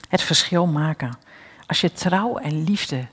Het 0.09 0.23
verschil 0.23 0.67
maken. 0.67 1.19
Als 1.67 1.81
je 1.81 1.93
trouw 1.93 2.37
en 2.37 2.65
liefde 2.65 2.97
uh, 2.97 3.07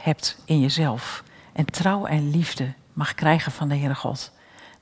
hebt 0.00 0.38
in 0.44 0.60
jezelf 0.60 1.22
en 1.52 1.64
trouw 1.64 2.06
en 2.06 2.30
liefde 2.30 2.74
mag 2.92 3.14
krijgen 3.14 3.52
van 3.52 3.68
de 3.68 3.76
Heere 3.76 3.94
God, 3.94 4.32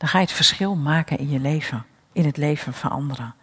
dan 0.03 0.11
ga 0.11 0.19
je 0.19 0.25
het 0.25 0.35
verschil 0.35 0.75
maken 0.75 1.19
in 1.19 1.31
je 1.31 1.41
leven, 1.41 1.85
in 2.13 2.25
het 2.25 2.37
leven 2.37 2.75
van 2.75 2.91
anderen. 2.91 3.35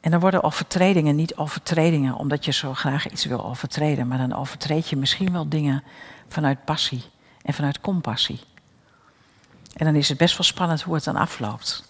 En 0.00 0.10
dan 0.10 0.20
worden 0.20 0.42
overtredingen 0.42 1.16
niet 1.16 1.36
overtredingen 1.36 2.14
omdat 2.14 2.44
je 2.44 2.52
zo 2.52 2.74
graag 2.74 3.10
iets 3.10 3.24
wil 3.24 3.44
overtreden, 3.44 4.08
maar 4.08 4.18
dan 4.18 4.34
overtreed 4.34 4.88
je 4.88 4.96
misschien 4.96 5.32
wel 5.32 5.48
dingen 5.48 5.82
vanuit 6.28 6.64
passie 6.64 7.02
en 7.42 7.54
vanuit 7.54 7.80
compassie. 7.80 8.40
En 9.76 9.84
dan 9.84 9.94
is 9.94 10.08
het 10.08 10.18
best 10.18 10.36
wel 10.36 10.46
spannend 10.46 10.82
hoe 10.82 10.94
het 10.94 11.04
dan 11.04 11.16
afloopt. 11.16 11.84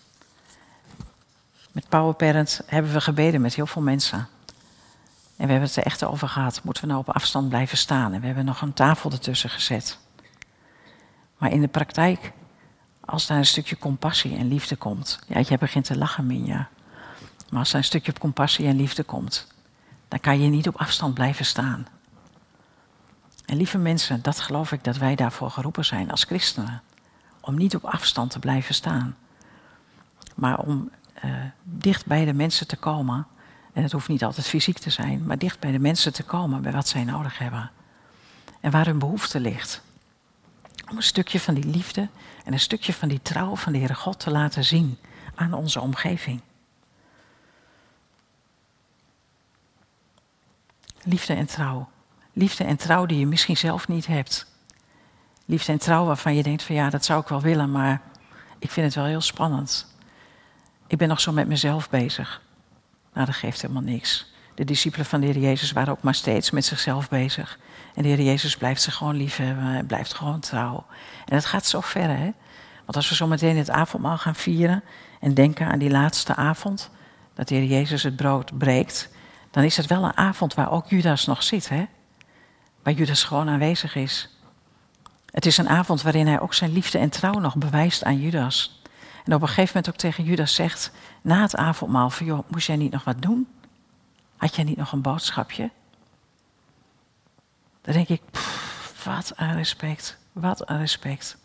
Met 1.73 1.89
Power 1.89 2.15
Parent 2.15 2.61
hebben 2.67 2.93
we 2.93 3.01
gebeden 3.01 3.41
met 3.41 3.55
heel 3.55 3.67
veel 3.67 3.83
mensen. 3.83 4.19
En 5.37 5.47
we 5.47 5.51
hebben 5.51 5.69
het 5.69 5.77
er 5.77 5.85
echt 5.85 6.05
over 6.05 6.29
gehad. 6.29 6.61
Moeten 6.63 6.83
we 6.83 6.89
nou 6.89 7.01
op 7.01 7.15
afstand 7.15 7.49
blijven 7.49 7.79
staan? 7.79 8.13
En 8.13 8.21
we 8.21 8.27
hebben 8.27 8.45
nog 8.45 8.61
een 8.61 8.75
tafel 8.75 9.11
ertussen 9.11 9.51
gezet. 9.51 10.03
Maar 11.39 11.53
in 11.53 11.61
de 11.61 11.69
praktijk, 11.69 12.33
als 13.01 13.27
daar 13.27 13.39
een 13.39 13.47
stukje 13.47 13.79
compassie 13.79 14.37
en 14.37 14.49
liefde 14.49 14.77
komt. 14.77 15.19
Ja, 15.27 15.41
je 15.49 15.59
begint 15.59 15.85
te 15.85 15.99
lachen, 15.99 16.27
Minja. 16.27 16.69
Maar 17.51 17.59
als 17.61 17.71
er 17.73 17.79
een 17.79 17.85
stukje 17.85 18.13
compassie 18.19 18.67
en 18.67 18.77
liefde 18.77 19.03
komt, 19.03 19.47
dan 20.09 20.21
kan 20.21 20.41
je 20.41 20.49
niet 20.49 20.69
op 20.69 20.77
afstand 20.77 21.15
blijven 21.15 21.45
staan. 21.45 21.87
En 23.45 23.57
lieve 23.57 23.79
mensen, 23.79 24.23
dat 24.23 24.41
geloof 24.41 24.73
ik 24.73 24.85
dat 24.85 24.97
wij 24.97 25.15
daarvoor 25.15 25.51
geroepen 25.51 25.85
zijn 25.85 26.11
als 26.11 26.25
christenen. 26.25 26.83
Om 27.41 27.55
niet 27.55 27.75
op 27.75 27.85
afstand 27.85 28.31
te 28.31 28.39
blijven 28.39 28.75
staan. 28.75 29.17
Maar 30.35 30.59
om 30.59 30.91
uh, 31.25 31.35
dicht 31.63 32.07
bij 32.07 32.25
de 32.25 32.33
mensen 32.33 32.67
te 32.67 32.77
komen. 32.77 33.27
En 33.73 33.83
het 33.83 33.93
hoeft 33.93 34.09
niet 34.09 34.25
altijd 34.25 34.47
fysiek 34.47 34.79
te 34.79 34.91
zijn, 34.91 35.27
maar 35.27 35.39
dicht 35.39 35.61
bij 35.61 35.71
de 35.71 35.79
mensen 35.79 36.13
te 36.13 36.23
komen 36.23 36.63
bij 36.63 36.73
wat 36.73 36.89
zij 36.89 37.05
nodig 37.05 37.39
hebben. 37.39 37.71
En 38.61 38.71
waar 38.71 38.87
hun 38.87 38.99
behoefte 38.99 39.41
ligt. 39.41 39.83
Om 40.91 40.97
een 40.97 41.03
stukje 41.03 41.41
van 41.41 41.55
die 41.55 41.65
liefde 41.65 42.09
en 42.45 42.53
een 42.53 42.61
stukje 42.61 42.93
van 42.93 43.09
die 43.09 43.23
trouw 43.23 43.57
van 43.57 43.73
de 43.73 43.79
Heere 43.79 43.95
God 43.95 44.19
te 44.19 44.31
laten 44.31 44.65
zien 44.65 44.99
aan 45.35 45.53
onze 45.53 45.81
omgeving. 45.81 46.41
Liefde 51.03 51.35
en 51.35 51.47
trouw. 51.47 51.89
Liefde 52.33 52.65
en 52.65 52.77
trouw 52.77 53.07
die 53.07 53.19
je 53.19 53.27
misschien 53.27 53.57
zelf 53.57 53.89
niet 53.89 54.07
hebt. 54.07 54.47
Liefde 55.45 55.73
en 55.73 55.79
trouw 55.79 56.05
waarvan 56.05 56.35
je 56.35 56.43
denkt 56.43 56.63
van 56.63 56.75
ja, 56.75 56.91
dat 56.91 57.05
zou 57.05 57.21
ik 57.21 57.29
wel 57.29 57.41
willen, 57.41 57.71
maar 57.71 58.03
ik 58.59 58.71
vind 58.71 58.87
het 58.87 58.95
wel 58.95 59.05
heel 59.05 59.21
spannend. 59.21 59.87
Ik 60.87 60.99
ben 60.99 61.09
nog 61.09 61.21
zo 61.21 61.33
met 61.33 61.49
mezelf 61.49 61.91
bezig. 61.91 62.43
Nou, 63.13 63.27
dat 63.27 63.35
geeft 63.35 63.61
helemaal 63.61 63.83
niks. 63.83 64.34
De 64.55 64.65
discipelen 64.65 65.07
van 65.07 65.21
de 65.21 65.27
Heer 65.27 65.39
Jezus 65.39 65.73
waren 65.73 65.93
ook 65.93 66.03
maar 66.03 66.15
steeds 66.15 66.51
met 66.51 66.65
zichzelf 66.65 67.09
bezig. 67.09 67.59
En 67.95 68.03
de 68.03 68.09
Heer 68.09 68.21
Jezus 68.21 68.57
blijft 68.57 68.83
ze 68.83 68.91
gewoon 68.91 69.17
lief 69.17 69.37
hebben 69.37 69.65
en 69.65 69.87
blijft 69.87 70.15
gewoon 70.15 70.41
trouw. 70.41 70.87
En 71.27 71.35
het 71.35 71.45
gaat 71.45 71.67
zo 71.67 71.81
ver, 71.81 72.09
hè? 72.09 72.31
Want 72.85 72.97
als 72.97 73.09
we 73.09 73.15
zo 73.15 73.27
meteen 73.27 73.57
het 73.57 73.71
avondmaal 73.71 74.19
gaan 74.19 74.35
vieren 74.35 74.83
en 75.21 75.35
denken 75.35 75.67
aan 75.67 75.79
die 75.79 75.91
laatste 75.91 76.35
avond, 76.35 76.91
dat 77.35 77.49
de 77.49 77.55
Heer 77.55 77.65
Jezus 77.65 78.03
het 78.03 78.17
brood 78.17 78.59
breekt, 78.59 79.09
dan 79.51 79.65
is 79.65 79.77
het 79.77 79.87
wel 79.87 80.05
een 80.05 80.17
avond 80.17 80.55
waar 80.55 80.71
ook 80.71 80.89
Judas 80.89 81.27
nog 81.27 81.43
zit, 81.43 81.69
hè? 81.69 81.87
Waar 82.83 82.95
Judas 82.95 83.25
gewoon 83.25 83.49
aanwezig 83.49 83.95
is. 83.95 84.39
Het 85.31 85.47
is 85.47 85.59
een 85.59 85.69
avond 85.69 86.03
waarin 86.03 86.27
hij 86.27 86.41
ook 86.41 86.55
zijn 86.55 86.73
liefde 86.73 86.99
en 86.99 87.11
trouw 87.11 87.39
nog 87.39 87.57
bewijst 87.57 88.05
aan 88.05 88.21
Judas. 88.21 88.83
En 89.25 89.35
op 89.35 89.43
een 89.43 89.49
gegeven 89.49 89.73
moment 89.75 89.89
ook 89.89 90.01
tegen 90.01 90.25
Judas 90.25 90.55
zegt, 90.55 90.93
na 91.23 91.41
het 91.41 91.57
avondmaal, 91.57 92.11
van 92.11 92.27
joh, 92.27 92.49
moest 92.49 92.67
jij 92.67 92.77
niet 92.77 92.93
nog 92.93 93.05
wat 93.05 93.23
doen? 93.23 93.49
Had 94.45 94.55
jij 94.55 94.65
niet 94.65 94.77
nog 94.77 94.93
een 94.93 95.03
boodschapje? 95.03 95.71
Dan 97.81 97.95
denk 97.95 98.09
ik, 98.09 98.23
wat 99.05 99.33
een 99.37 99.55
respect, 99.55 100.19
wat 100.33 100.69
een 100.71 100.79
respect. 100.79 101.37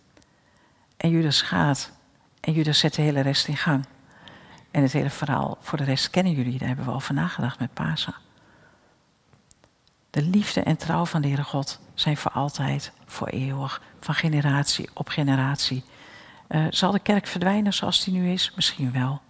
En 0.97 1.09
Judas 1.09 1.41
gaat 1.41 1.91
en 2.39 2.53
Judas 2.53 2.79
zet 2.79 2.93
de 2.93 3.01
hele 3.01 3.19
rest 3.19 3.47
in 3.47 3.57
gang. 3.57 3.85
En 4.71 4.81
het 4.81 4.91
hele 4.91 5.09
verhaal, 5.09 5.57
voor 5.62 5.77
de 5.77 5.83
rest 5.83 6.09
kennen 6.09 6.33
jullie, 6.33 6.57
daar 6.57 6.67
hebben 6.67 6.85
we 6.85 6.91
over 6.91 7.13
nagedacht 7.13 7.59
met 7.59 7.73
Pasen. 7.73 8.15
De 10.09 10.21
liefde 10.21 10.62
en 10.62 10.77
trouw 10.77 11.05
van 11.05 11.21
de 11.21 11.27
Heere 11.27 11.43
God 11.43 11.79
zijn 11.93 12.17
voor 12.17 12.31
altijd, 12.31 12.91
voor 13.05 13.27
eeuwig, 13.27 13.81
van 13.99 14.15
generatie 14.15 14.89
op 14.93 15.09
generatie. 15.09 15.83
Uh, 16.49 16.67
zal 16.69 16.91
de 16.91 16.99
kerk 16.99 17.27
verdwijnen 17.27 17.73
zoals 17.73 18.03
die 18.03 18.13
nu 18.13 18.31
is? 18.31 18.51
Misschien 18.55 18.91
wel. 18.91 19.21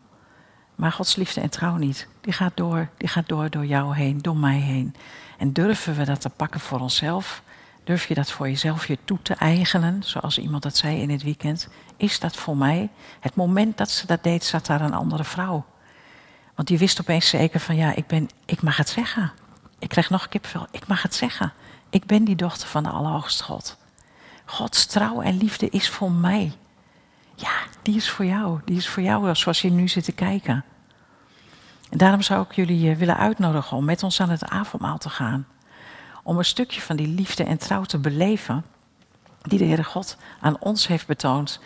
Maar 0.79 0.91
Gods 0.91 1.15
liefde 1.15 1.41
en 1.41 1.49
trouw 1.49 1.75
niet. 1.75 2.07
Die 2.21 2.33
gaat 2.33 2.51
door, 2.55 2.89
die 2.97 3.07
gaat 3.07 3.27
door 3.27 3.49
door 3.49 3.65
jou 3.65 3.95
heen, 3.95 4.21
door 4.21 4.37
mij 4.37 4.57
heen. 4.57 4.95
En 5.37 5.53
durven 5.53 5.95
we 5.95 6.05
dat 6.05 6.21
te 6.21 6.29
pakken 6.29 6.59
voor 6.59 6.79
onszelf? 6.79 7.43
Durf 7.83 8.07
je 8.07 8.13
dat 8.13 8.31
voor 8.31 8.49
jezelf 8.49 8.87
je 8.87 8.97
toe 9.05 9.21
te 9.21 9.33
eigenen, 9.33 10.03
zoals 10.03 10.37
iemand 10.37 10.63
dat 10.63 10.77
zei 10.77 11.01
in 11.01 11.09
het 11.09 11.23
weekend? 11.23 11.67
Is 11.97 12.19
dat 12.19 12.35
voor 12.35 12.57
mij? 12.57 12.89
Het 13.19 13.35
moment 13.35 13.77
dat 13.77 13.91
ze 13.91 14.05
dat 14.05 14.23
deed, 14.23 14.43
zat 14.43 14.65
daar 14.65 14.81
een 14.81 14.93
andere 14.93 15.23
vrouw. 15.23 15.65
Want 16.55 16.67
die 16.67 16.77
wist 16.77 16.99
opeens 16.99 17.29
zeker 17.29 17.59
van 17.59 17.75
ja, 17.75 17.95
ik, 17.95 18.07
ben, 18.07 18.29
ik 18.45 18.61
mag 18.61 18.77
het 18.77 18.89
zeggen. 18.89 19.31
Ik 19.79 19.89
krijg 19.89 20.09
nog 20.09 20.29
kipvel. 20.29 20.67
Ik 20.71 20.87
mag 20.87 21.01
het 21.01 21.15
zeggen. 21.15 21.53
Ik 21.89 22.05
ben 22.05 22.23
die 22.23 22.35
dochter 22.35 22.67
van 22.67 22.83
de 22.83 22.89
Allerhoogste 22.89 23.43
God. 23.43 23.77
Gods 24.45 24.85
trouw 24.85 25.21
en 25.21 25.37
liefde 25.37 25.69
is 25.69 25.89
voor 25.89 26.11
mij. 26.11 26.53
Ja, 27.39 27.51
die 27.81 27.95
is 27.95 28.09
voor 28.09 28.25
jou. 28.25 28.59
Die 28.65 28.77
is 28.77 28.89
voor 28.89 29.03
jou 29.03 29.35
zoals 29.35 29.61
je 29.61 29.71
nu 29.71 29.87
zit 29.87 30.03
te 30.03 30.11
kijken. 30.11 30.65
En 31.89 31.97
daarom 31.97 32.21
zou 32.21 32.45
ik 32.49 32.51
jullie 32.51 32.91
eh, 32.91 32.97
willen 32.97 33.17
uitnodigen 33.17 33.77
om 33.77 33.85
met 33.85 34.03
ons 34.03 34.21
aan 34.21 34.29
het 34.29 34.49
avondmaal 34.49 34.97
te 34.97 35.09
gaan. 35.09 35.47
Om 36.23 36.37
een 36.37 36.45
stukje 36.45 36.81
van 36.81 36.95
die 36.95 37.07
liefde 37.07 37.43
en 37.43 37.57
trouw 37.57 37.83
te 37.83 37.97
beleven 37.97 38.65
die 39.41 39.59
de 39.59 39.65
Heere 39.65 39.83
God 39.83 40.17
aan 40.39 40.59
ons 40.59 40.87
heeft 40.87 41.07
betoond 41.07 41.59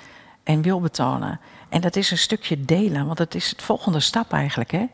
en 0.44 0.62
wil 0.62 0.80
betonen. 0.80 1.40
En 1.70 1.82
dat 1.82 1.96
is 1.96 2.12
een 2.12 2.18
stukje 2.18 2.66
delen, 2.66 3.06
want 3.06 3.18
dat 3.18 3.36
is 3.36 3.50
het 3.50 3.62
volgende 3.62 4.00
stap 4.00 4.34
eigenlijk. 4.34 4.72
Hè? 4.72 4.86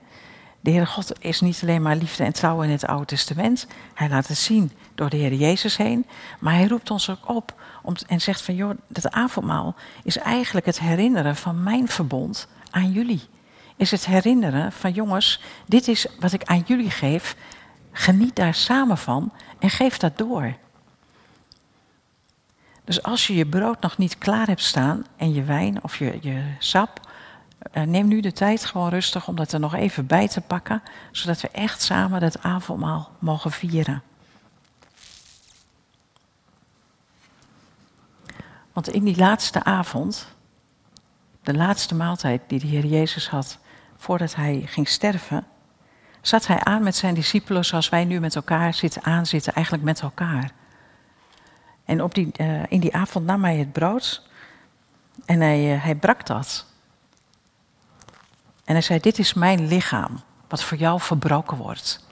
De 0.62 0.70
Heere 0.70 0.86
God 0.86 1.12
is 1.20 1.42
niet 1.42 1.60
alleen 1.62 1.82
maar 1.82 1.96
liefde 1.96 2.24
en 2.24 2.34
trouw 2.34 2.62
in 2.62 2.70
het 2.70 2.86
Oude 2.86 3.06
Testament. 3.06 3.68
Hij 3.94 4.10
laat 4.10 4.28
het 4.28 4.38
zien 4.38 4.72
door 4.96 5.10
de 5.10 5.18
Heer 5.18 5.34
Jezus 5.34 5.78
heen. 5.78 6.06
Maar 6.40 6.54
hij 6.54 6.68
roept 6.68 6.92
ons 6.92 7.10
ook 7.10 7.30
op 7.30 7.54
om, 7.84 7.96
en 8.08 8.22
zegt 8.22 8.42
van 8.42 8.56
joh, 8.56 8.78
dat 8.88 9.12
avondmaal 9.12 9.76
is 10.04 10.18
eigenlijk 10.18 10.66
het 10.66 10.80
herinneren 10.80 11.36
van 11.36 11.64
mijn 11.64 11.88
verbond 11.88 12.48
aan 12.70 12.92
jullie. 12.92 13.22
Is 13.76 13.92
het 13.92 14.06
herinneren 14.06 14.72
van 14.72 14.92
jongens, 14.92 15.42
dit 15.66 15.88
is 15.88 16.08
wat 16.20 16.34
ik 16.34 16.44
aan 16.44 16.64
jullie 16.66 16.92
geef. 16.92 17.36
Geniet 17.92 18.36
daar 18.36 18.54
samen 18.54 18.98
van 18.98 19.34
en 19.60 19.70
geef 19.70 19.98
dat 19.98 20.18
door. 20.18 20.56
Dus 22.84 23.04
als 23.04 23.28
je 23.28 23.36
je 23.36 23.46
brood 23.46 23.82
nog 23.82 23.98
niet 23.98 24.18
klaar 24.18 24.48
hebt 24.48 24.64
staan 24.64 25.06
en 25.18 25.34
je 25.34 25.44
wijn 25.44 25.84
of 25.84 25.98
je, 25.98 26.18
je 26.22 26.44
sap, 26.60 27.09
neem 27.86 28.08
nu 28.08 28.20
de 28.20 28.32
tijd 28.32 28.66
gewoon 28.66 28.90
rustig 28.90 29.28
om 29.28 29.36
dat 29.36 29.52
er 29.52 29.60
nog 29.60 29.76
even 29.76 30.06
bij 30.06 30.28
te 30.28 30.42
pakken, 30.42 30.82
zodat 31.12 31.42
we 31.42 31.50
echt 31.50 31.82
samen 31.82 32.20
dat 32.20 32.44
avondmaal 32.44 33.12
mogen 33.20 33.52
vieren. 33.52 34.04
Want 38.74 38.90
in 38.90 39.04
die 39.04 39.18
laatste 39.18 39.64
avond, 39.64 40.28
de 41.44 41.54
laatste 41.54 41.96
maaltijd 41.96 42.42
die 42.48 42.60
de 42.60 42.68
Heer 42.68 42.86
Jezus 42.86 43.30
had 43.30 43.60
voordat 43.98 44.36
hij 44.36 44.62
ging 44.66 44.88
sterven, 44.88 45.46
zat 46.22 46.48
hij 46.48 46.60
aan 46.60 46.84
met 46.84 46.96
zijn 46.96 47.14
discipelen 47.14 47.66
zoals 47.66 47.90
wij 47.90 48.06
nu 48.06 48.20
met 48.20 48.36
elkaar 48.36 48.74
zitten 48.74 49.04
aanzitten, 49.04 49.54
eigenlijk 49.54 49.86
met 49.86 50.02
elkaar. 50.02 50.52
En 51.86 52.04
op 52.04 52.14
die, 52.16 52.32
uh, 52.38 52.62
in 52.68 52.80
die 52.80 52.96
avond 52.96 53.26
nam 53.26 53.44
hij 53.44 53.58
het 53.58 53.72
brood 53.72 54.28
en 55.26 55.40
hij, 55.40 55.76
uh, 55.76 55.84
hij 55.84 55.96
brak 55.96 56.26
dat. 56.26 56.69
En 58.70 58.76
hij 58.76 58.84
zei, 58.84 59.00
dit 59.00 59.20
is 59.20 59.34
mijn 59.34 59.68
lichaam, 59.68 60.22
wat 60.48 60.64
voor 60.64 60.78
jou 60.78 61.00
verbroken 61.00 61.58
wordt. 61.58 62.06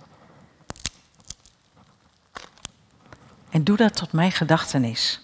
En 3.49 3.63
doe 3.63 3.77
dat 3.77 3.95
tot 3.95 4.11
mijn 4.11 4.31
gedachtenis. 4.31 5.21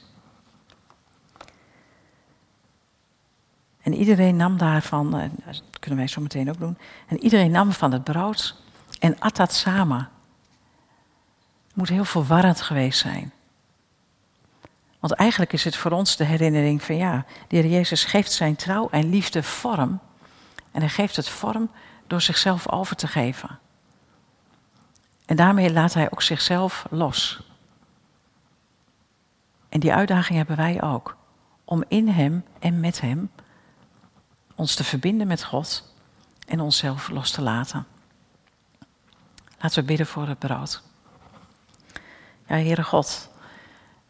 En 3.81 3.93
iedereen 3.93 4.35
nam 4.35 4.57
daarvan, 4.57 5.19
uh, 5.19 5.23
dat 5.45 5.79
kunnen 5.79 5.99
wij 5.99 6.07
zo 6.07 6.21
meteen 6.21 6.49
ook 6.49 6.59
doen, 6.59 6.77
en 7.07 7.19
iedereen 7.19 7.51
nam 7.51 7.71
van 7.71 7.91
het 7.91 8.03
brood 8.03 8.55
en 8.99 9.19
at 9.19 9.35
dat 9.35 9.53
samen. 9.53 10.09
Het 11.67 11.75
moet 11.75 11.89
heel 11.89 12.05
verwarrend 12.05 12.61
geweest 12.61 12.99
zijn. 12.99 13.33
Want 14.99 15.13
eigenlijk 15.13 15.53
is 15.53 15.63
het 15.63 15.75
voor 15.75 15.91
ons 15.91 16.15
de 16.15 16.23
herinnering 16.23 16.83
van 16.83 16.95
ja, 16.95 17.25
de 17.47 17.55
Heer 17.55 17.67
Jezus 17.67 18.05
geeft 18.05 18.31
zijn 18.31 18.55
trouw 18.55 18.89
en 18.89 19.09
liefde 19.09 19.43
vorm. 19.43 19.99
En 20.73 20.79
hij 20.79 20.89
geeft 20.89 21.15
het 21.15 21.29
vorm 21.29 21.71
door 22.07 22.21
zichzelf 22.21 22.69
over 22.71 22.95
te 22.95 23.07
geven. 23.07 23.59
En 25.25 25.35
daarmee 25.35 25.73
laat 25.73 25.93
hij 25.93 26.11
ook 26.11 26.21
zichzelf 26.21 26.85
los. 26.89 27.41
En 29.69 29.79
die 29.79 29.93
uitdaging 29.93 30.37
hebben 30.37 30.55
wij 30.55 30.81
ook. 30.81 31.17
Om 31.65 31.83
in 31.87 32.07
Hem 32.07 32.45
en 32.59 32.79
met 32.79 33.01
Hem 33.01 33.31
ons 34.55 34.75
te 34.75 34.83
verbinden 34.83 35.27
met 35.27 35.43
God 35.43 35.93
en 36.47 36.59
onszelf 36.59 37.09
los 37.09 37.31
te 37.31 37.41
laten. 37.41 37.85
Laten 39.59 39.79
we 39.79 39.85
bidden 39.85 40.07
voor 40.07 40.27
het 40.27 40.39
brood. 40.39 40.81
Ja, 42.47 42.55
Heere 42.55 42.83
God, 42.83 43.29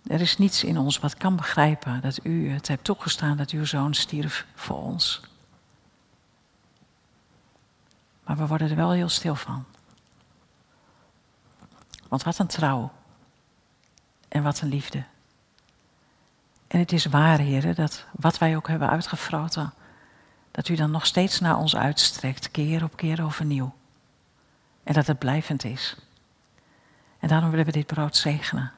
er 0.08 0.21
is 0.21 0.38
niets 0.38 0.63
in 0.63 0.78
ons 0.78 0.99
wat 0.99 1.15
kan 1.15 1.36
begrijpen 1.36 2.02
dat 2.02 2.19
u 2.23 2.49
het 2.49 2.67
hebt 2.67 2.84
toegestaan 2.84 3.38
dat 3.38 3.49
uw 3.49 3.65
zoon 3.65 3.93
stierf 3.93 4.45
voor 4.56 4.84
ons. 4.84 5.21
Maar 8.34 8.41
we 8.41 8.48
worden 8.48 8.69
er 8.69 8.76
wel 8.76 8.91
heel 8.91 9.10
stil 9.10 9.36
van. 9.36 9.65
Want 12.08 12.24
wat 12.24 12.39
een 12.39 12.48
trouw. 12.48 12.91
En 14.28 14.43
wat 14.43 14.62
een 14.62 14.69
liefde. 14.69 15.04
En 16.67 16.80
het 16.80 16.91
is 16.91 17.06
waar, 17.06 17.39
heren, 17.39 17.76
dat 17.76 18.06
wat 18.12 18.38
wij 18.38 18.56
ook 18.56 18.67
hebben 18.67 18.89
uitgefroten, 18.89 19.74
dat 20.52 20.67
u 20.67 20.76
dan 20.76 20.91
nog 20.91 21.06
steeds 21.06 21.39
naar 21.39 21.58
ons 21.58 21.76
uitstrekt, 21.76 22.52
keer 22.52 22.84
op 22.84 22.98
keer 22.98 23.24
overnieuw. 23.24 23.74
En 24.84 24.93
dat 24.93 25.08
het 25.08 25.19
blijvend 25.19 25.63
is. 25.63 25.98
En 27.19 27.28
daarom 27.28 27.50
willen 27.50 27.65
we 27.65 27.72
dit 27.72 27.88
brood 27.88 28.17
zegenen. 28.17 28.72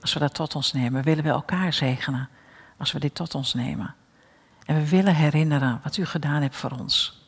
Als 0.00 0.12
we 0.12 0.18
dat 0.18 0.34
tot 0.34 0.54
ons 0.54 0.72
nemen, 0.72 1.02
willen 1.02 1.24
we 1.24 1.30
elkaar 1.30 1.72
zegenen. 1.72 2.28
Als 2.76 2.92
we 2.92 2.98
dit 2.98 3.14
tot 3.14 3.34
ons 3.34 3.54
nemen. 3.54 3.94
En 4.64 4.74
we 4.74 4.88
willen 4.88 5.14
herinneren 5.14 5.80
wat 5.82 5.96
u 5.96 6.06
gedaan 6.06 6.42
hebt 6.42 6.56
voor 6.56 6.70
ons. 6.70 7.21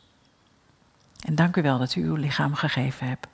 En 1.25 1.35
dank 1.35 1.55
u 1.55 1.61
wel 1.61 1.77
dat 1.77 1.95
u 1.95 2.03
uw 2.03 2.15
lichaam 2.15 2.53
gegeven 2.53 3.07
hebt. 3.07 3.27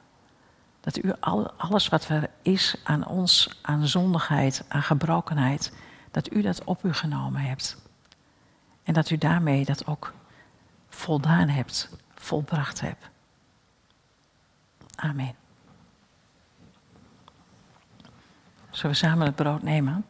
Dat 0.79 1.03
u 1.03 1.13
al, 1.19 1.51
alles 1.51 1.87
wat 1.87 2.07
er 2.07 2.29
is 2.41 2.75
aan 2.83 3.07
ons, 3.07 3.59
aan 3.61 3.87
zondigheid, 3.87 4.65
aan 4.67 4.83
gebrokenheid, 4.83 5.73
dat 6.11 6.33
u 6.33 6.41
dat 6.41 6.63
op 6.63 6.83
u 6.83 6.93
genomen 6.93 7.41
hebt. 7.41 7.77
En 8.83 8.93
dat 8.93 9.09
u 9.09 9.17
daarmee 9.17 9.65
dat 9.65 9.87
ook 9.87 10.13
voldaan 10.89 11.47
hebt, 11.47 11.89
volbracht 12.15 12.81
hebt. 12.81 13.09
Amen. 14.95 15.35
Zullen 18.69 18.91
we 18.91 18.97
samen 18.97 19.25
het 19.25 19.35
brood 19.35 19.63
nemen? 19.63 20.05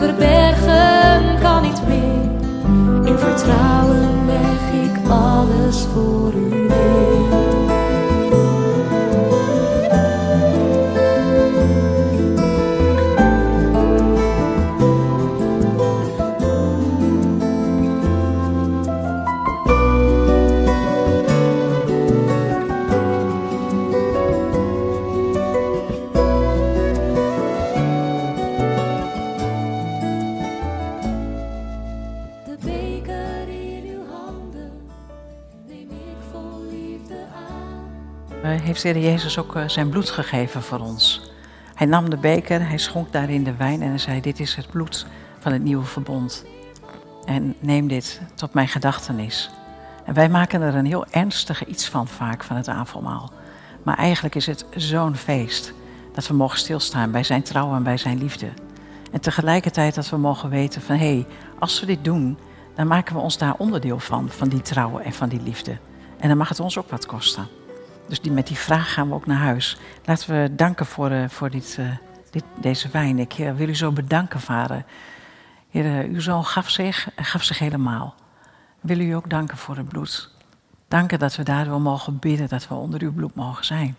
Verberg 0.00 0.37
heeft 38.82 38.96
Heer 38.96 39.10
Jezus 39.10 39.38
ook 39.38 39.56
eh, 39.56 39.68
zijn 39.68 39.88
bloed 39.88 40.10
gegeven 40.10 40.62
voor 40.62 40.78
ons. 40.78 41.30
Hij 41.74 41.86
nam 41.86 42.10
de 42.10 42.16
beker, 42.16 42.68
hij 42.68 42.78
schonk 42.78 43.12
daarin 43.12 43.44
de 43.44 43.56
wijn 43.56 43.82
en 43.82 43.88
hij 43.88 43.98
zei: 43.98 44.20
Dit 44.20 44.40
is 44.40 44.54
het 44.54 44.70
bloed 44.70 45.06
van 45.38 45.52
het 45.52 45.62
nieuwe 45.62 45.84
verbond. 45.84 46.44
En 47.24 47.54
neem 47.58 47.88
dit 47.88 48.20
tot 48.34 48.54
mijn 48.54 48.68
gedachtenis. 48.68 49.50
En 50.04 50.14
wij 50.14 50.28
maken 50.28 50.62
er 50.62 50.74
een 50.74 50.86
heel 50.86 51.06
ernstige 51.10 51.66
iets 51.66 51.88
van 51.88 52.08
vaak, 52.08 52.44
van 52.44 52.56
het 52.56 52.68
avondmaal. 52.68 53.32
Maar 53.82 53.96
eigenlijk 53.96 54.34
is 54.34 54.46
het 54.46 54.64
zo'n 54.74 55.16
feest 55.16 55.72
dat 56.14 56.26
we 56.26 56.34
mogen 56.34 56.58
stilstaan 56.58 57.10
bij 57.10 57.24
zijn 57.24 57.42
trouw 57.42 57.74
en 57.74 57.82
bij 57.82 57.96
zijn 57.96 58.18
liefde. 58.18 58.48
En 59.12 59.20
tegelijkertijd 59.20 59.94
dat 59.94 60.08
we 60.08 60.16
mogen 60.16 60.50
weten 60.50 60.82
van 60.82 60.96
hé, 60.96 61.14
hey, 61.14 61.26
als 61.58 61.80
we 61.80 61.86
dit 61.86 62.04
doen, 62.04 62.38
dan 62.74 62.86
maken 62.86 63.14
we 63.14 63.20
ons 63.20 63.38
daar 63.38 63.54
onderdeel 63.58 63.98
van, 63.98 64.28
van 64.28 64.48
die 64.48 64.62
trouw 64.62 64.98
en 64.98 65.12
van 65.12 65.28
die 65.28 65.42
liefde. 65.42 65.78
En 66.18 66.28
dan 66.28 66.36
mag 66.36 66.48
het 66.48 66.60
ons 66.60 66.78
ook 66.78 66.90
wat 66.90 67.06
kosten. 67.06 67.58
Dus 68.08 68.20
die, 68.20 68.32
met 68.32 68.46
die 68.46 68.56
vraag 68.56 68.92
gaan 68.92 69.08
we 69.08 69.14
ook 69.14 69.26
naar 69.26 69.38
huis. 69.38 69.78
Laten 70.04 70.42
we 70.42 70.54
danken 70.54 70.86
voor, 70.86 71.10
uh, 71.10 71.28
voor 71.28 71.50
dit, 71.50 71.76
uh, 71.80 71.90
dit, 72.30 72.44
deze 72.60 72.88
wijn. 72.88 73.18
Ik 73.18 73.38
uh, 73.38 73.54
wil 73.54 73.68
u 73.68 73.74
zo 73.76 73.92
bedanken, 73.92 74.40
vader. 74.40 74.84
Heer, 75.70 76.04
uw 76.04 76.20
zoon 76.20 76.44
gaf 76.44 76.70
zich, 76.70 77.08
gaf 77.16 77.42
zich 77.42 77.58
helemaal. 77.58 78.14
Wil 78.80 79.00
u 79.00 79.12
ook 79.12 79.30
danken 79.30 79.56
voor 79.56 79.76
het 79.76 79.88
bloed. 79.88 80.30
Danken 80.88 81.18
dat 81.18 81.36
we 81.36 81.42
daardoor 81.42 81.80
mogen 81.80 82.18
bidden, 82.18 82.48
dat 82.48 82.68
we 82.68 82.74
onder 82.74 83.02
uw 83.02 83.12
bloed 83.12 83.34
mogen 83.34 83.64
zijn. 83.64 83.96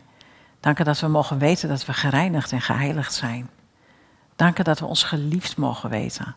Danken 0.59 0.85
dat 0.85 0.99
we 0.99 1.07
mogen 1.07 1.37
weten 1.37 1.69
dat 1.69 1.85
we 1.85 1.93
gereinigd 1.93 2.51
en 2.51 2.61
geheiligd 2.61 3.13
zijn. 3.13 3.49
Danken 4.35 4.63
dat 4.63 4.79
we 4.79 4.85
ons 4.85 5.03
geliefd 5.03 5.57
mogen 5.57 5.89
weten. 5.89 6.35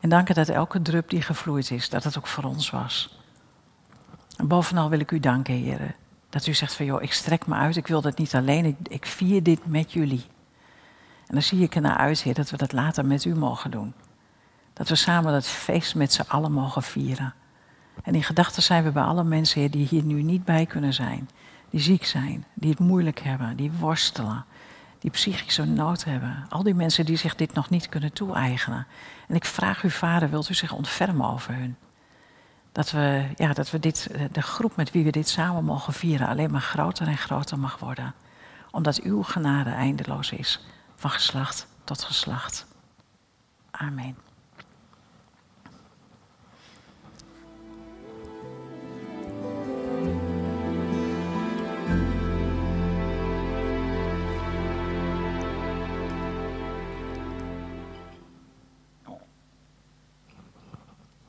En 0.00 0.08
danken 0.08 0.34
dat 0.34 0.48
elke 0.48 0.82
drup 0.82 1.10
die 1.10 1.22
gevloeid 1.22 1.70
is, 1.70 1.88
dat 1.88 2.04
het 2.04 2.18
ook 2.18 2.26
voor 2.26 2.44
ons 2.44 2.70
was. 2.70 3.18
En 4.36 4.48
bovenal 4.48 4.88
wil 4.88 5.00
ik 5.00 5.10
u 5.10 5.20
danken, 5.20 5.54
heren. 5.54 5.94
Dat 6.34 6.46
u 6.46 6.54
zegt 6.54 6.74
van, 6.74 6.86
joh, 6.86 7.02
ik 7.02 7.12
strek 7.12 7.46
me 7.46 7.54
uit, 7.54 7.76
ik 7.76 7.86
wil 7.86 8.00
dat 8.00 8.18
niet 8.18 8.34
alleen, 8.34 8.76
ik, 8.82 9.06
vier 9.06 9.42
dit 9.42 9.66
met 9.66 9.92
jullie. 9.92 10.24
En 11.26 11.34
dan 11.34 11.42
zie 11.42 11.62
ik 11.62 11.74
ernaar 11.74 11.96
uit, 11.96 12.22
heer, 12.22 12.34
dat 12.34 12.50
we 12.50 12.56
dat 12.56 12.72
later 12.72 13.06
met 13.06 13.24
u 13.24 13.34
mogen 13.34 13.70
doen. 13.70 13.94
Dat 14.72 14.88
we 14.88 14.94
samen 14.94 15.32
dat 15.32 15.46
feest 15.46 15.94
met 15.94 16.12
z'n 16.12 16.28
allen 16.28 16.52
mogen 16.52 16.82
vieren. 16.82 17.34
En 18.02 18.14
in 18.14 18.22
gedachten 18.22 18.62
zijn 18.62 18.84
we 18.84 18.90
bij 18.90 19.02
alle 19.02 19.24
mensen, 19.24 19.70
die 19.70 19.86
hier 19.86 20.02
nu 20.02 20.22
niet 20.22 20.44
bij 20.44 20.66
kunnen 20.66 20.92
zijn. 20.92 21.28
Die 21.70 21.80
ziek 21.80 22.04
zijn, 22.04 22.44
die 22.54 22.70
het 22.70 22.78
moeilijk 22.78 23.20
hebben, 23.20 23.56
die 23.56 23.72
worstelen, 23.72 24.44
die 24.98 25.10
psychische 25.10 25.64
nood 25.64 26.04
hebben. 26.04 26.46
Al 26.48 26.62
die 26.62 26.74
mensen 26.74 27.04
die 27.04 27.16
zich 27.16 27.34
dit 27.34 27.54
nog 27.54 27.70
niet 27.70 27.88
kunnen 27.88 28.12
toe-eigenen. 28.12 28.86
En 29.28 29.34
ik 29.34 29.44
vraag 29.44 29.82
u, 29.82 29.90
vader, 29.90 30.30
wilt 30.30 30.48
u 30.48 30.54
zich 30.54 30.72
ontfermen 30.72 31.30
over 31.30 31.54
hun? 31.54 31.76
Dat 32.74 32.90
we, 32.90 33.26
ja, 33.36 33.52
dat 33.52 33.70
we 33.70 33.78
dit, 33.78 34.10
de 34.32 34.42
groep 34.42 34.76
met 34.76 34.90
wie 34.90 35.04
we 35.04 35.10
dit 35.10 35.28
samen 35.28 35.64
mogen 35.64 35.92
vieren 35.92 36.28
alleen 36.28 36.50
maar 36.50 36.60
groter 36.60 37.06
en 37.06 37.16
groter 37.16 37.58
mag 37.58 37.78
worden. 37.78 38.14
Omdat 38.70 39.00
uw 39.00 39.22
genade 39.22 39.70
eindeloos 39.70 40.30
is, 40.30 40.60
van 40.94 41.10
geslacht 41.10 41.66
tot 41.84 42.02
geslacht. 42.04 42.66
Amen. 43.70 44.16